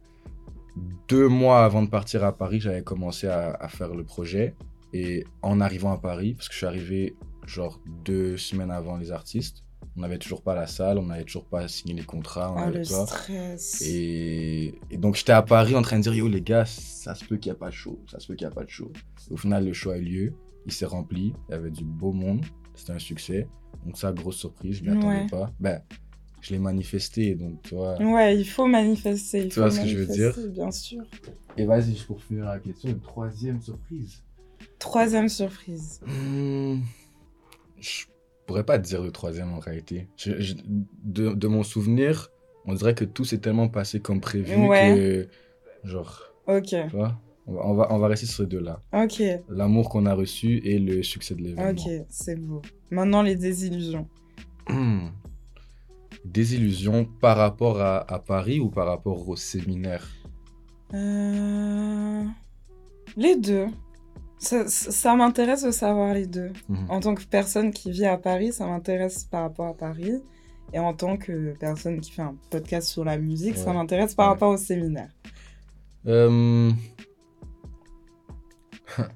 [1.07, 4.55] deux mois avant de partir à Paris, j'avais commencé à, à faire le projet.
[4.93, 7.15] Et en arrivant à Paris, parce que je suis arrivé
[7.45, 9.63] genre deux semaines avant les artistes,
[9.97, 12.53] on n'avait toujours pas la salle, on n'avait toujours pas signé les contrats.
[12.53, 13.05] On Ah, avait le pas.
[13.07, 13.81] stress.
[13.81, 17.25] Et, et donc j'étais à Paris en train de dire yo les gars, ça se
[17.25, 18.69] peut qu'il n'y a pas de show, ça se peut qu'il n'y a pas de
[18.69, 18.91] show.
[19.29, 20.33] Et au final le show a eu lieu,
[20.65, 23.47] il s'est rempli, il y avait du beau monde, c'était un succès.
[23.85, 25.27] Donc ça grosse surprise, je m'y attendais Ouais.
[25.27, 25.51] pas.
[25.59, 25.81] Ben
[26.41, 27.99] je l'ai manifesté donc tu vois.
[27.99, 29.39] Ouais, il faut manifester.
[29.45, 30.37] Il Tu faut vois ce que je veux dire?
[30.49, 31.03] Bien sûr.
[31.57, 34.21] Et vas-y pour finir la question, une troisième surprise.
[34.77, 35.99] Troisième surprise.
[36.05, 36.81] Hmm,
[37.79, 38.05] je
[38.47, 40.07] pourrais pas dire le troisième en réalité.
[40.17, 40.55] Je- je-
[41.03, 42.29] de, de mon souvenir,
[42.65, 45.27] on dirait que tout s'est tellement passé comme prévu Ouais.
[45.83, 48.81] que genre Ok, tu vois, on va, on va, rester sur ces deux-là.
[48.93, 51.69] ok, L'amour qu'on a reçu et le succès de l'événement.
[51.71, 52.61] ok, c'est beau.
[52.89, 54.07] Maintenant, les désillusions.
[54.69, 55.09] Hmm.
[56.25, 60.05] Désillusion par rapport à, à Paris ou par rapport au séminaire?
[60.93, 62.23] Euh,
[63.15, 63.67] Les deux.
[64.39, 66.51] Ça, m'intéresse de savoir les deux.
[66.69, 66.85] Mhm.
[66.89, 70.21] En tant que personne qui vit à Paris, ça m'intéresse par rapport à Paris.
[70.73, 74.27] Et en tant que personne qui fait un podcast sur la musique, ça m'intéresse par
[74.27, 74.33] Ouais.
[74.33, 75.09] rapport au séminaire.
[76.05, 76.71] Euh,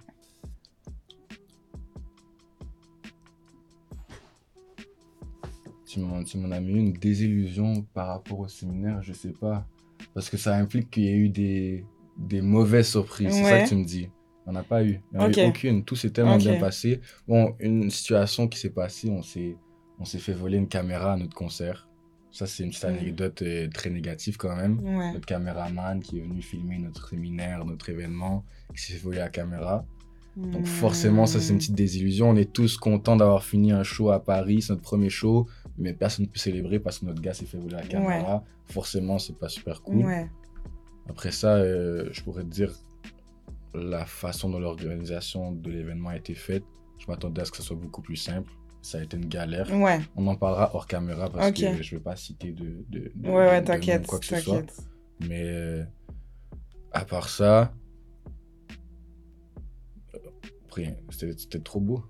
[5.86, 9.68] Tu m'en as mis une désillusion par rapport au séminaire, je sais pas.
[10.14, 11.86] Parce que ça implique qu'il y ait eu des,
[12.18, 13.34] des mauvaises surprises.
[13.34, 14.10] C'est ça que tu me dis.
[14.48, 15.00] On n'a pas eu.
[15.12, 15.84] Il n'y en a eu aucune.
[15.84, 17.00] Tout s'est tellement bien passé.
[17.28, 19.56] Bon, une situation qui s'est passée, on s'est
[20.00, 21.88] on s'est fait voler une caméra à notre concert.
[22.32, 25.14] Ça, c'est une petite anecdote euh, très négative quand même Ouais.
[25.14, 29.30] notre caméraman qui est venu filmer notre séminaire, notre événement, qui s'est fait voler la
[29.30, 29.86] caméra.
[30.38, 32.30] Donc forcément, ça c'est une petite désillusion.
[32.30, 35.46] On est tous contents d'avoir fini un show à Paris, c'est notre premier show,
[35.78, 38.42] mais personne ne peut célébrer parce que notre gars s'est fait voler la caméra.
[38.68, 40.06] Forcément, c'est pas super cool.
[40.06, 40.30] Ouais.
[41.10, 42.74] Après ça, euh, je pourrais te dire
[43.74, 46.64] la façon dont l'organisation de l'événement a été faite,
[47.00, 48.52] je m'attendais à ce que ce soit beaucoup plus simple.
[48.82, 49.72] Ça a été une galère.
[49.74, 53.12] Ouais, On en parlera hors caméra parce que je ne vais pas citer de, de,
[53.16, 54.64] de- ouais, ouais, de- quoi que ce soit.
[55.28, 55.84] Mais euh,
[56.92, 57.72] à part ça,
[60.16, 60.20] euh,
[60.72, 60.96] rien.
[61.10, 62.04] C'était c'était trop beau.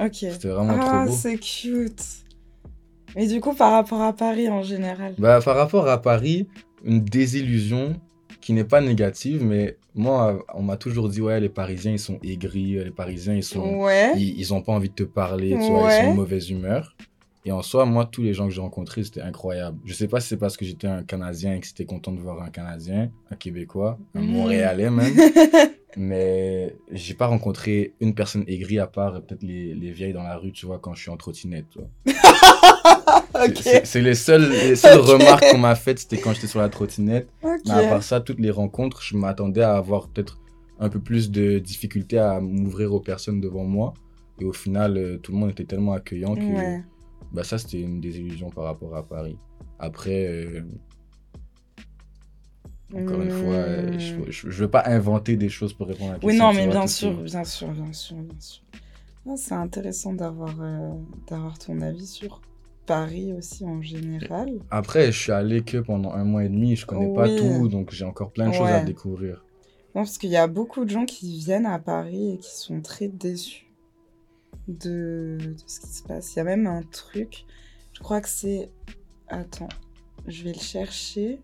[0.00, 0.14] Ok.
[0.14, 1.12] C'était vraiment Ah, trop beau.
[1.12, 2.02] c'est cute.
[3.14, 5.14] Mais du coup, par rapport à Paris en général?
[5.18, 6.48] Bah, par rapport à Paris,
[6.84, 8.00] une désillusion
[8.44, 12.18] qui n'est pas négative, mais moi, on m'a toujours dit, ouais, les Parisiens, ils sont
[12.22, 13.76] aigris, les Parisiens, ils sont...
[13.76, 14.12] Ouais.
[14.16, 16.94] Ils, ils ont pas envie de te parler, tu vois, ils sont de mauvaise humeur.
[17.46, 19.78] Et en soi, moi, tous les gens que j'ai rencontrés, c'était incroyable.
[19.86, 22.20] Je sais pas si c'est parce que j'étais un Canadien et que c'était content de
[22.20, 24.26] voir un Canadien, un Québécois, un Mhm.
[24.30, 25.14] Montréalais même.
[25.96, 30.22] Mais j'ai pas rencontré une personne aigrie à part euh, peut-être les, les vieilles dans
[30.24, 31.66] la rue, tu vois, quand je suis en trottinette.
[33.84, 35.06] C'est- les seules, les seules Ok.
[35.06, 37.28] remarques qu'on m'a faites, c'était quand j'étais sur la trottinette.
[37.42, 37.60] Ok.
[37.66, 40.40] Mais à part ça, toutes les rencontres, je m'attendais à avoir peut-être
[40.80, 43.94] un peu plus de difficulté à m'ouvrir aux personnes devant moi.
[44.40, 46.82] Et au final, euh, tout le monde était tellement accueillant que Ouais.
[47.32, 49.36] bah, ça, c'était une désillusion par rapport à Paris.
[49.78, 50.62] Après, euh,
[52.94, 54.24] encore une fois, euh, je Hmm.
[54.28, 56.28] je- je veux pas inventer des choses pour répondre à la question.
[56.28, 58.62] Oui, non, mais bien sûr, bien sûr, bien sûr, bien sûr.
[59.36, 60.90] C'est intéressant d'avoir euh,
[61.28, 62.40] d'avoir ton avis sur
[62.86, 64.58] Paris aussi en général.
[64.70, 67.90] Après, je suis allé que pendant un mois et demi, je connais pas tout, donc
[67.90, 69.44] j'ai encore plein de choses à découvrir.
[69.94, 72.80] Non, parce qu'il y a beaucoup de gens qui viennent à Paris et qui sont
[72.80, 73.70] très déçus
[74.66, 76.34] de, de ce qui se passe.
[76.34, 77.44] Il y a même un truc,
[77.92, 78.70] je crois que c'est...
[79.28, 79.68] Attends,
[80.26, 81.40] je vais le chercher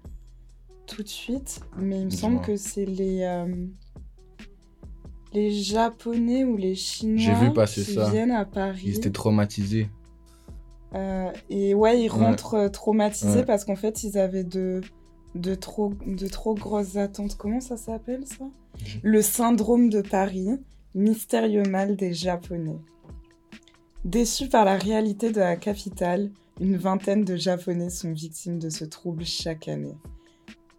[0.87, 3.23] tout de suite, mais il me semble que c'est les...
[3.23, 3.47] euh,
[5.33, 8.11] Les Japonais ou les Chinois vu passer qui ça.
[8.11, 8.83] viennent à Paris.
[8.87, 9.89] Ils étaient traumatisés.
[10.95, 13.45] Euh, et ouais, ils rentrent euh, traumatisés Ouais.
[13.45, 14.81] parce qu'en fait, ils avaient de,
[15.35, 17.37] de, trop, de trop grosses attentes.
[17.37, 18.45] Comment ça s'appelle ça?
[19.03, 20.49] Le syndrome de Paris,
[20.95, 22.79] mystérieux mal des Japonais.
[24.05, 28.85] Déçus par la réalité de la capitale, une vingtaine de Japonais sont victimes de ce
[28.85, 29.95] trouble chaque année.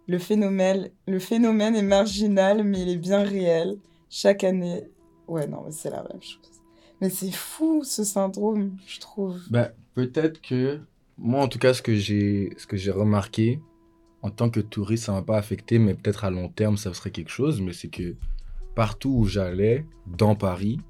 [0.08, 3.78] Le phénomène, le phénomène est marginal, mais il est bien réel.
[4.10, 4.84] Chaque année...
[5.28, 6.60] Ouais, non, mais c'est la même chose.
[7.00, 9.40] Mais c'est fou, ce syndrome, je trouve.
[9.50, 10.80] Ben, peut-être que
[11.18, 13.60] moi, en tout cas, ce que j'ai, ce que j'ai remarqué
[14.22, 17.10] en tant que touriste, ça m'a pas affecté, mais peut-être à long terme, ça serait
[17.10, 17.60] quelque chose.
[17.60, 18.14] Mais c'est que
[18.74, 20.80] partout où j'allais, dans Paris,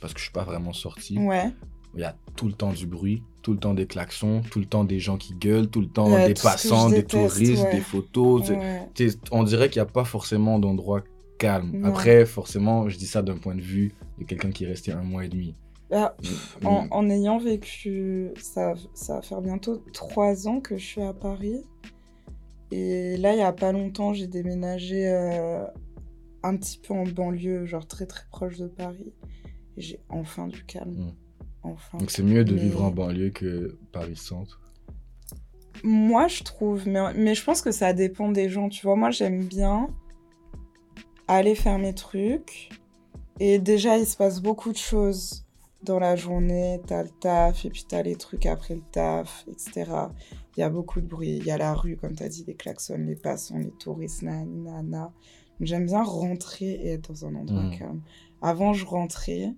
[0.00, 1.50] parce que je suis pas vraiment sorti, Ouais.
[1.94, 4.66] il y a tout le temps du bruit, tout le temps des klaxons, tout le
[4.66, 7.72] temps des gens qui gueulent, tout le temps Ouais, des passants, des touristes, ouais.
[7.74, 8.50] des photos.
[9.30, 11.02] on dirait qu'il n'y a pas forcément d'endroit
[11.38, 11.84] calme.
[11.84, 15.02] Après, forcément, je dis ça d'un point de vue de quelqu'un qui est resté un
[15.02, 15.54] mois et demi.
[15.90, 16.14] Ah,
[16.62, 16.66] Mm.
[16.66, 21.14] en, en ayant vécu, ça, ça va faire bientôt trois ans que je suis à
[21.14, 21.64] Paris.
[22.70, 25.64] Et là, il n'y a pas longtemps, j'ai déménagé euh,
[26.42, 29.14] un petit peu en banlieue, genre très très proche de Paris.
[29.78, 30.90] Et j'ai enfin du calme.
[30.92, 31.12] Mm.
[31.62, 31.98] Enfin.
[31.98, 34.60] Donc c'est mieux de Mais- vivre en banlieue que Paris Centre.
[35.84, 38.68] Moi, je trouve, mais, mais je pense que ça dépend des gens.
[38.68, 39.88] Tu vois, moi, j'aime bien
[41.28, 42.68] aller faire mes trucs.
[43.40, 45.44] Et déjà, il se passe beaucoup de choses
[45.82, 46.80] dans la journée.
[46.86, 49.90] T'as le taf, et puis t'as les trucs après le taf, etc.
[50.56, 51.36] Il y a beaucoup de bruit.
[51.36, 54.60] Il y a la rue, comme t'as dit, les klaxons, les passants, les touristes, nani,
[54.62, 55.04] nana.
[55.04, 57.78] Donc, J'aime bien rentrer et être dans un endroit Mhm.
[57.78, 58.02] calme.
[58.42, 59.54] Avant, je rentrais,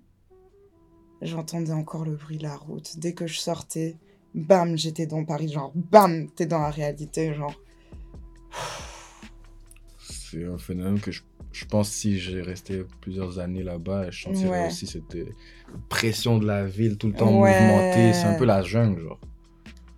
[1.21, 2.97] j'entendais encore le bruit de la route.
[2.97, 3.97] Dès que je sortais,
[4.33, 7.53] bam, j'étais dans Paris, genre bam, t'es dans la réalité, genre.
[9.99, 14.59] C'est un phénomène que je, je pense si j'ai resté plusieurs années là-bas, je sentirais
[14.61, 14.67] Ouais.
[14.67, 15.25] aussi cette euh,
[15.89, 17.51] pression de la ville tout le temps Ouais.
[17.59, 18.13] mouvementée.
[18.13, 19.19] C'est un peu la jungle, genre.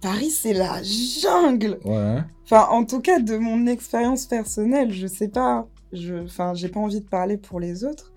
[0.01, 1.79] Paris, c'est la jungle.
[1.85, 2.27] Ouais, hein?
[2.45, 5.67] Enfin, en tout cas, de mon expérience personnelle, je sais pas.
[5.93, 8.11] Je, enfin, j'ai pas envie de parler pour les autres,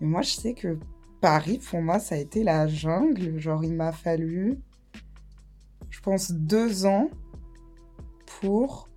[0.00, 0.78] mais moi, je sais que
[1.20, 3.38] Paris, pour moi, ça a été la jungle.
[3.38, 4.58] Genre, il m'a fallu,
[5.90, 7.08] je pense, deux ans
[8.40, 8.87] pour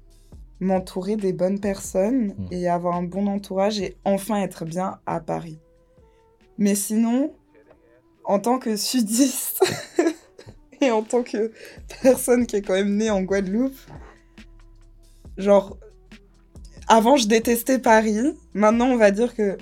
[0.61, 2.47] m'entourer des bonnes personnes Mm.
[2.51, 5.59] et avoir un bon entourage et enfin être bien à Paris.
[6.57, 7.33] Mais sinon,
[8.23, 9.61] en tant que sudiste
[10.81, 11.51] et en tant que
[12.01, 13.75] personne qui est quand même née en Guadeloupe,
[15.37, 15.77] genre,
[16.87, 18.19] avant je détestais Paris,
[18.53, 19.57] maintenant on va dire que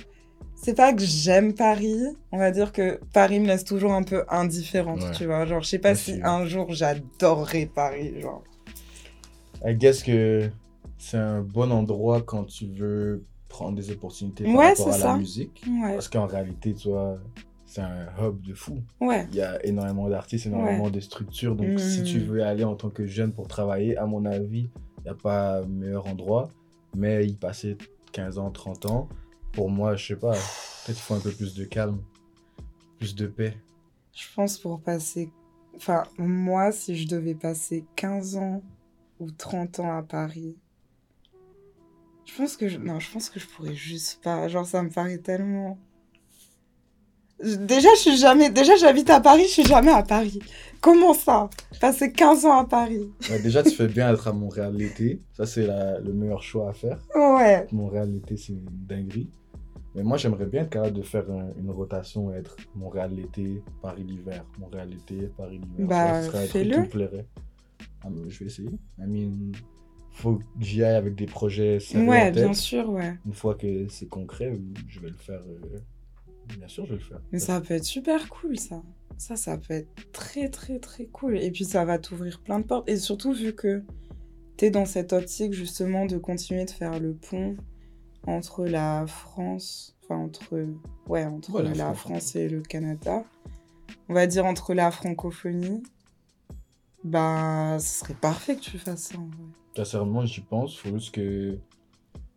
[0.62, 2.02] c'est pas que j'aime Paris,
[2.34, 5.12] on va dire que Paris me laisse toujours un peu indifférente, Ouais.
[5.12, 5.46] tu vois.
[5.46, 8.44] Genre, je sais pas si un jour j'adorerais Paris, genre.
[9.66, 10.50] I guess que
[11.00, 15.08] c'est un bon endroit quand tu veux prendre des opportunités par Ouais, rapport à ça.
[15.14, 15.64] la musique.
[15.68, 17.18] Ouais, Parce qu'en réalité, tu vois,
[17.66, 18.78] c'est un hub de fou.
[19.02, 21.56] ouais, Il y a énormément d'artistes, énormément de structures.
[21.56, 21.78] Donc, Mm.
[21.80, 24.70] si tu veux aller en tant que jeune pour travailler, à mon avis,
[25.00, 26.50] il n'y a pas meilleur endroit.
[26.96, 27.78] Mais y passer
[28.12, 29.08] 15 ans, 30 ans,
[29.54, 30.32] pour moi, je sais pas.
[30.34, 32.00] Peut-être qu'il faut un peu plus de calme,
[33.00, 33.56] plus de paix.
[34.14, 35.32] Je pense pour passer.
[35.76, 38.62] Enfin, moi, si je devais passer 15 ans
[39.20, 40.56] ou 30 ans à Paris,
[42.32, 42.78] je pense que je...
[42.78, 44.48] Non, je pense que je pourrais juste pas.
[44.48, 45.78] Genre, ça me paraît tellement.
[47.42, 48.50] Déjà, je suis jamais.
[48.50, 50.40] Déjà, j'habite à Paris, je suis jamais à Paris.
[50.82, 51.50] Comment ça?
[51.80, 53.10] Passer 15 ans à Paris.
[53.30, 55.22] Ouais, déjà, tu fais bien être à Montréal l'été.
[55.38, 57.00] Ça, c'est la- le meilleur choix à faire.
[57.16, 57.66] Ouais.
[57.72, 59.30] Montréal l'été, c'est une dinguerie.
[59.96, 64.04] Mais moi, j'aimerais bien être capable de faire un- une rotation, être Montréal l'été, Paris
[64.04, 64.44] l'hiver.
[64.60, 65.88] Montréal l'été, Paris l'hiver.
[65.88, 66.76] Bah, fais-le.
[68.04, 68.70] Ah, je vais essayer.
[69.00, 69.52] I mean,
[70.20, 72.44] faut que j'y aille avec des projets sérieux en Ouais, tête.
[72.46, 73.18] bien sûr, ouais.
[73.26, 75.42] Une fois que c'est concret, je vais le faire.
[75.48, 75.80] euh,
[76.58, 77.22] Bien sûr, je vais le faire.
[77.32, 78.82] Mais ça peut être super cool, ça.
[79.18, 81.38] Ça, ça peut être très, très, très cool.
[81.38, 82.90] Et puis, ça va t'ouvrir plein de portes.
[82.90, 83.84] Et surtout, vu que
[84.58, 87.56] t'es dans cette optique, justement, de continuer de faire le pont
[88.26, 90.66] entre la France, enfin, entre,
[91.08, 91.98] ouais, entre Ouais, la la, France.
[92.00, 93.24] France et le Canada,
[94.10, 95.84] on va dire entre la francophonie,
[97.04, 99.46] bah, ce serait parfait que tu fasses ça, en vrai.
[99.76, 100.76] Sincèrement, j'y pense.
[100.78, 101.58] faut juste que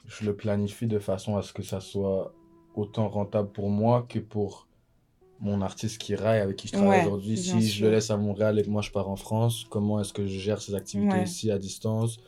[0.07, 2.33] je le planifie de façon à ce que ça soit
[2.75, 4.69] autant rentable pour moi que pour
[5.41, 7.37] mon artiste qui raille avec qui je travaille Ouais, aujourd'hui.
[7.37, 10.13] Si je le laisse à Montréal et que moi je pars en France, comment est-ce
[10.13, 11.25] que je gère ces activités Ouais.
[11.25, 12.19] ici à distance?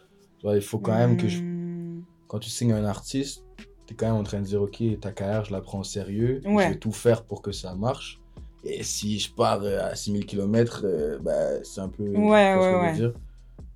[0.43, 1.41] Il faut quand même que je...
[1.41, 3.45] Hmm, quand tu signes un artiste,
[3.87, 5.85] tu es quand même en train de dire ok, ta carrière, je la prends au
[5.85, 6.65] sérieux, Ouais.
[6.65, 8.21] je vais tout faire pour que ça marche.
[8.65, 10.85] Et si je pars euh, à 6000 km,
[11.23, 12.05] bah, c'est un peu.
[12.05, 12.93] Ouais, ouais, ouais.
[12.95, 13.13] dire.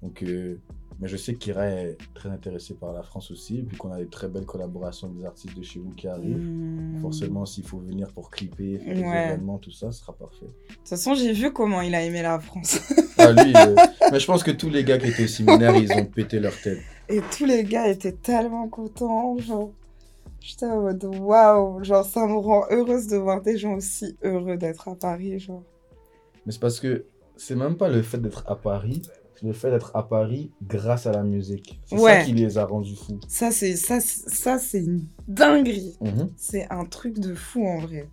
[0.02, 0.58] Donc, euh,
[1.00, 4.06] mais je sais qu'Ira est très intéressé par la France aussi, puis qu'on a des
[4.08, 6.36] très belles collaborations des artistes de chez vous qui arrivent.
[6.38, 6.98] hmm.
[7.00, 9.26] Forcément, s'il faut venir pour clipper, faire des Ouais.
[9.26, 10.46] événements, tout ça, ce sera parfait.
[10.46, 12.80] De toute façon, j'ai vu comment il a aimé la France.
[13.18, 13.74] Ah, lui, euh,
[14.10, 16.58] mais je pense que tous les gars qui étaient au séminaire, ils ont pété leur
[16.60, 16.78] tête.
[17.08, 19.70] Et tous les gars étaient tellement contents, genre.
[20.40, 24.56] J'étais en mode waouh, genre ça me rend heureuse de voir des gens aussi heureux
[24.56, 25.62] d'être à Paris, genre.
[26.46, 27.04] Mais c'est parce que
[27.36, 29.02] c'est même pas le fait d'être à Paris,
[29.34, 31.80] c'est le fait d'être à Paris grâce à la musique.
[31.86, 32.20] C'est Ouais.
[32.20, 33.18] ça qui les a rendus fous.
[33.28, 35.96] Ça c'est ça c'est- ça c'est une dinguerie.
[36.00, 36.30] Mhm.
[36.36, 38.08] C'est un truc de fou en vrai.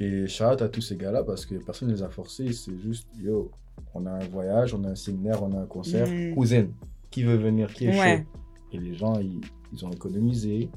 [0.00, 2.52] Et shout out à tous ces gars-là parce que personne ne les a forcés.
[2.52, 3.50] C'est juste, yo,
[3.94, 6.06] on a un voyage, on a un séminaire, on a un concert.
[6.08, 6.34] Mm.
[6.34, 6.70] Cousine,
[7.10, 8.18] qui veut venir, qui est Ouais.
[8.18, 8.24] chaud
[8.72, 9.40] Et les gens, ils,
[9.72, 10.68] ils ont économisé.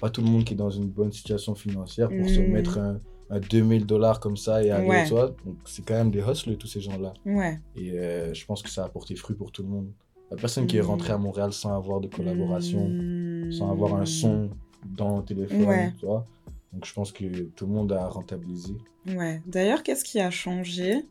[0.00, 2.52] Pas tout le monde qui est dans une bonne situation financière pour se Mm.
[2.52, 5.04] mettre un, un 2000 dollars comme ça et aller, Ouais.
[5.04, 5.34] tu vois.
[5.44, 7.12] Donc c'est quand même des hustlers, tous ces gens-là.
[7.24, 7.58] Ouais.
[7.74, 9.88] Et euh, je pense que ça a apporté fruit pour tout le monde.
[10.30, 10.86] La personne qui est Mm.
[10.86, 13.52] rentrée à Montréal sans avoir de collaboration, Hmm.
[13.52, 14.50] sans avoir un son
[14.84, 15.92] dans le téléphone, Ouais.
[15.98, 16.26] tu vois.
[16.72, 17.24] Donc je pense que
[17.56, 18.74] tout le monde a rentabilisé.
[19.08, 19.40] Ouais.
[19.46, 21.04] D'ailleurs, qu'est-ce qui a changé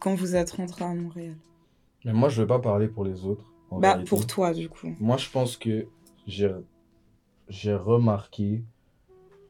[0.00, 1.36] quand vous êtes rentré à Montréal?
[2.04, 3.44] Mais moi, je vais pas parler pour les autres.
[3.70, 4.08] en Bah vérité.
[4.08, 4.88] pour toi du coup.
[4.98, 5.86] Moi, je pense que
[6.26, 6.50] j'ai
[7.48, 8.64] j'ai remarqué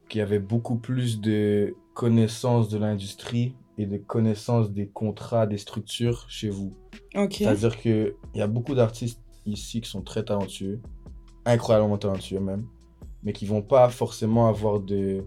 [0.09, 5.59] qu'il y avait beaucoup plus de connaissances de l'industrie et de connaissances des contrats, des
[5.59, 6.73] structures chez vous.
[7.15, 7.35] Ok.
[7.35, 10.81] C'est-à-dire qu'il y a beaucoup d'artistes ici qui sont très talentueux,
[11.45, 12.67] incroyablement talentueux même,
[13.23, 15.25] mais qui vont pas forcément avoir de,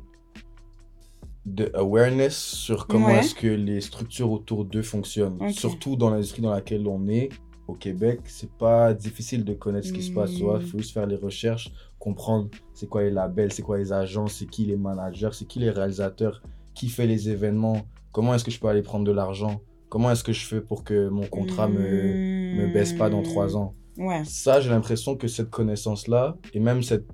[1.46, 3.20] de awareness sur comment Ouais.
[3.20, 5.52] est-ce que les structures autour d'eux fonctionnent.
[5.52, 7.30] Surtout dans l'industrie dans laquelle on est,
[7.72, 10.32] au Québec, c'est pas difficile de connaître ce qui se passe.
[10.34, 10.62] Tu vois, Mm.
[10.62, 14.34] il faut juste faire les recherches, comprendre c'est quoi les labels, c'est quoi les agences,
[14.36, 16.42] c'est qui les managers, c'est qui les réalisateurs,
[16.74, 20.24] qui fait les événements, comment est-ce que je peux aller prendre de l'argent, comment est-ce
[20.24, 23.74] que je fais pour que mon contrat me, me baisse pas dans trois ans?
[23.98, 24.24] Ouais.
[24.26, 27.06] Ça, j'ai l'impression que cette connaissance-là, et même cet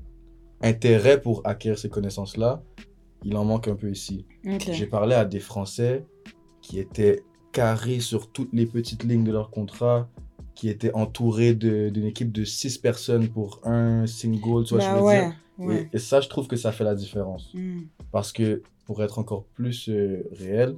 [0.61, 2.63] intérêt pour acquérir ces connaissances-là,
[3.23, 4.25] il en manque un peu ici.
[4.71, 6.05] J'ai parlé à des Français
[6.61, 10.07] qui étaient carrés sur toutes les petites lignes de leur contrat,
[10.57, 14.89] qui étaient entourés de- d'une équipe de six personnes pour un single, tu vois, je
[14.89, 15.25] Bah veux ouais.
[15.27, 15.35] dire?
[15.59, 15.89] Ouais.
[15.93, 17.53] Et, et ça, je trouve que ça fait la différence.
[17.53, 17.81] Hmm.
[18.11, 20.75] Parce que, pour être encore plus euh, réel,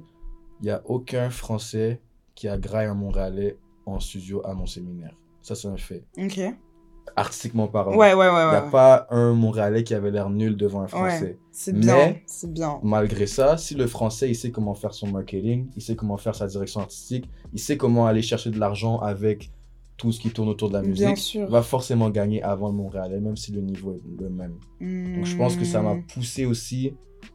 [0.60, 1.98] il n'y a aucun Français
[2.34, 3.56] qui a graillé un Montréalais
[3.86, 5.14] en studio à mon séminaire.
[5.40, 6.04] Ça, c'est un fait.
[6.18, 6.38] Ok.
[7.16, 7.92] Artistiquement parlant.
[7.96, 10.86] Ouais, ouais, ouais, Il n'y a pas un Montréalais qui avait l'air nul devant un.
[10.88, 11.38] Français.
[11.50, 12.16] C'est bien.
[12.26, 12.78] C'est bien.
[12.82, 16.34] Malgré ça, si le Français, il sait comment faire son marketing, il sait comment faire
[16.34, 19.50] sa direction artistique, il sait comment aller chercher de l'argent avec
[20.00, 23.36] tout ce qui tourne autour de la musique, va forcément gagner avant le Montréalais, même
[23.36, 24.54] si le niveau est le même.
[24.80, 26.02] Donc je pense que ça m'a Hmm.
[26.14, 26.94] poussé aussi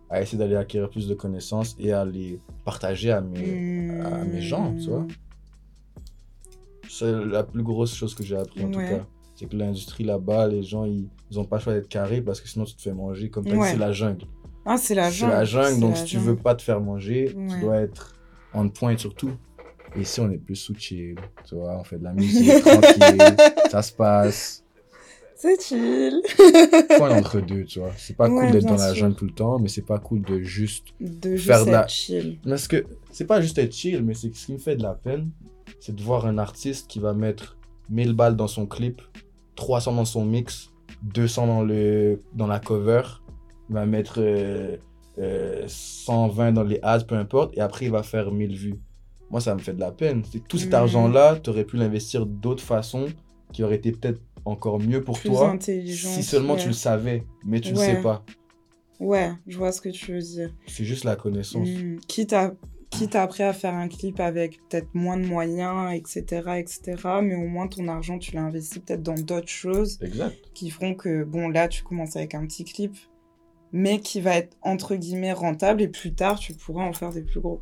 [0.10, 4.42] à essayer d'aller acquérir plus de connaissances et à les partager à mes, à mes
[4.42, 5.02] gens, tu vois.
[5.02, 5.08] Hmm.
[6.90, 9.06] C'est la plus grosse chose que j'ai appris en tout cas.
[9.36, 12.40] C'est que l'industrie là-bas, les gens, ils, ils ont pas le choix d'être carrés parce
[12.40, 13.30] que sinon tu te fais manger.
[13.30, 13.70] Comme tu Ouais.
[13.72, 14.26] c'est la jungle.
[14.66, 15.34] Ah, c'est la C'est jungle.
[15.34, 16.28] la jungle, c'est donc la si tu jungle.
[16.30, 17.48] veux pas te faire manger, Ouais.
[17.54, 18.16] tu dois être
[18.54, 19.30] on point sur tout.
[19.30, 19.55] Et
[19.98, 21.16] ici, on est plus sous chill,
[21.48, 23.36] tu vois, on fait de la musique tranquille,
[23.70, 24.64] ça se passe.
[25.38, 26.22] C'est chill.
[26.90, 27.92] Un entre deux, tu vois.
[27.98, 30.22] C'est pas Ouais, cool d'être dans la jungle tout le temps, mais c'est pas cool
[30.22, 32.40] de juste De juste Faire de la- chill.
[32.48, 34.94] Parce que c'est pas juste être chill, mais c'est ce qui me fait de la
[34.94, 35.30] peine,
[35.82, 37.58] c'est de voir un artiste qui va mettre
[37.90, 39.02] 1000 balles dans son clip,
[39.56, 40.72] 300 dans son mix,
[41.04, 43.04] 200 dans, le, dans la cover,
[43.70, 44.78] il va mettre euh,
[45.20, 48.80] euh, 120 dans les ads, peu importe, et après il va faire 1000 vues.
[49.36, 50.24] Moi, ça me fait de la peine.
[50.32, 50.76] C'est que tout cet Mhm.
[50.76, 53.08] argent-là, tu aurais pu l'investir d'autres façons
[53.52, 56.60] qui auraient été peut-être encore mieux pour Plus toi si seulement ouais.
[56.62, 57.86] tu le savais, mais tu Ouais.
[57.86, 58.24] sais pas.
[59.02, 60.56] Ouais, je vois ce que tu veux dire.
[60.68, 61.68] C'est juste la connaissance.
[61.68, 61.98] Mm.
[62.08, 62.54] Quitte, à,
[62.92, 66.24] quitte après à faire un clip avec peut-être moins de moyens, etc.,
[66.58, 70.34] etc., mais au moins ton argent, tu l'as investi peut-être dans d'autres choses Exact.
[70.54, 72.96] qui feront que, bon, là, tu commences avec un petit clip,
[73.74, 77.24] mais qui va être, entre guillemets, rentable, et plus tard, tu pourras en faire des
[77.24, 77.60] plus gros.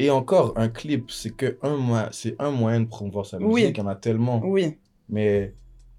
[0.00, 3.52] Et encore, un clip, c'est que un moyen, c'est un moyen de promouvoir sa musique.
[3.54, 3.70] Oui.
[3.74, 4.40] Il y en a tellement.
[4.44, 4.78] Oui,
[5.08, 5.54] Mais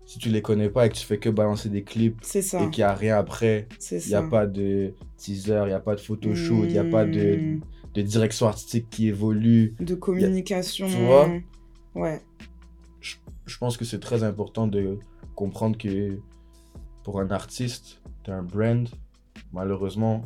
[0.06, 2.64] si tu les connais pas et que tu fais que balancer des clips ça.
[2.64, 5.80] et qu'il n'y a rien après, il n'y a pas de teaser, il n'y a
[5.80, 7.62] pas de photoshoot, il n'y a pas de, Mm.
[7.93, 9.76] de direction artistique qui évolue.
[9.80, 10.88] De communication.
[10.88, 11.30] Tu vois?
[11.95, 12.22] Ouais.
[13.45, 14.97] Je pense que c'est très important de
[15.36, 16.18] comprendre que
[17.04, 18.88] pour un artiste, tu un brand.
[19.54, 20.24] Malheureusement,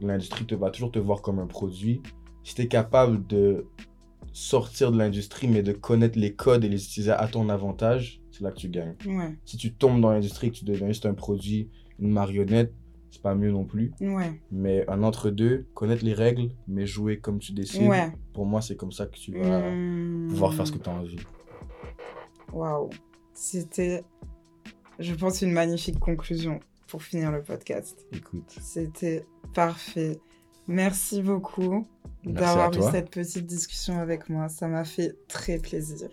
[0.00, 2.00] l'industrie te va toujours te voir comme un produit.
[2.44, 3.66] Si tu es capable de
[4.32, 8.42] sortir de l'industrie, mais de connaître les codes et les utiliser à ton avantage, c'est
[8.42, 8.96] là que tu gagnes.
[9.06, 9.36] Ouais.
[9.44, 11.68] Si tu tombes dans l'industrie et que tu deviens juste un produit,
[11.98, 12.72] une marionnette,
[13.10, 13.92] c'est pas mieux non plus.
[14.00, 14.40] Ouais.
[14.50, 18.10] Mais un entre-deux, connaître les règles, mais jouer comme tu décides, Ouais.
[18.32, 20.28] pour moi, c'est comme ça que tu vas Mm.
[20.30, 21.18] pouvoir faire ce que tu as envie.
[22.52, 22.88] Waouh.
[23.34, 24.02] C'était,
[24.98, 28.06] je pense, une magnifique conclusion pour finir le podcast.
[28.12, 29.24] Écoute, C'était
[29.54, 30.18] parfait.
[30.68, 31.86] Merci beaucoup
[32.24, 34.48] d'avoir eu cette petite discussion avec moi.
[34.48, 36.08] Ça m'a fait très plaisir.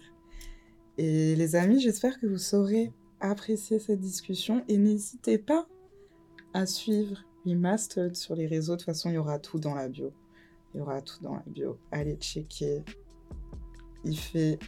[0.98, 5.68] Et les amis, j'espère que vous saurez apprécier cette discussion et n'hésitez pas
[6.54, 8.74] à suivre Remastered sur les réseaux.
[8.74, 10.12] De toute façon, il y aura tout dans la bio.
[10.74, 11.78] Il y aura tout dans la bio.
[11.92, 12.84] Allez checker.
[14.04, 14.60] Il fait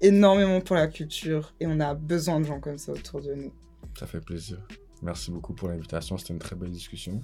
[0.00, 3.52] énormément pour la culture et on a besoin de gens comme ça autour de nous.
[3.98, 4.58] ça fait plaisir.
[5.02, 7.22] Merci beaucoup pour l'invitation, c'était une très belle discussion.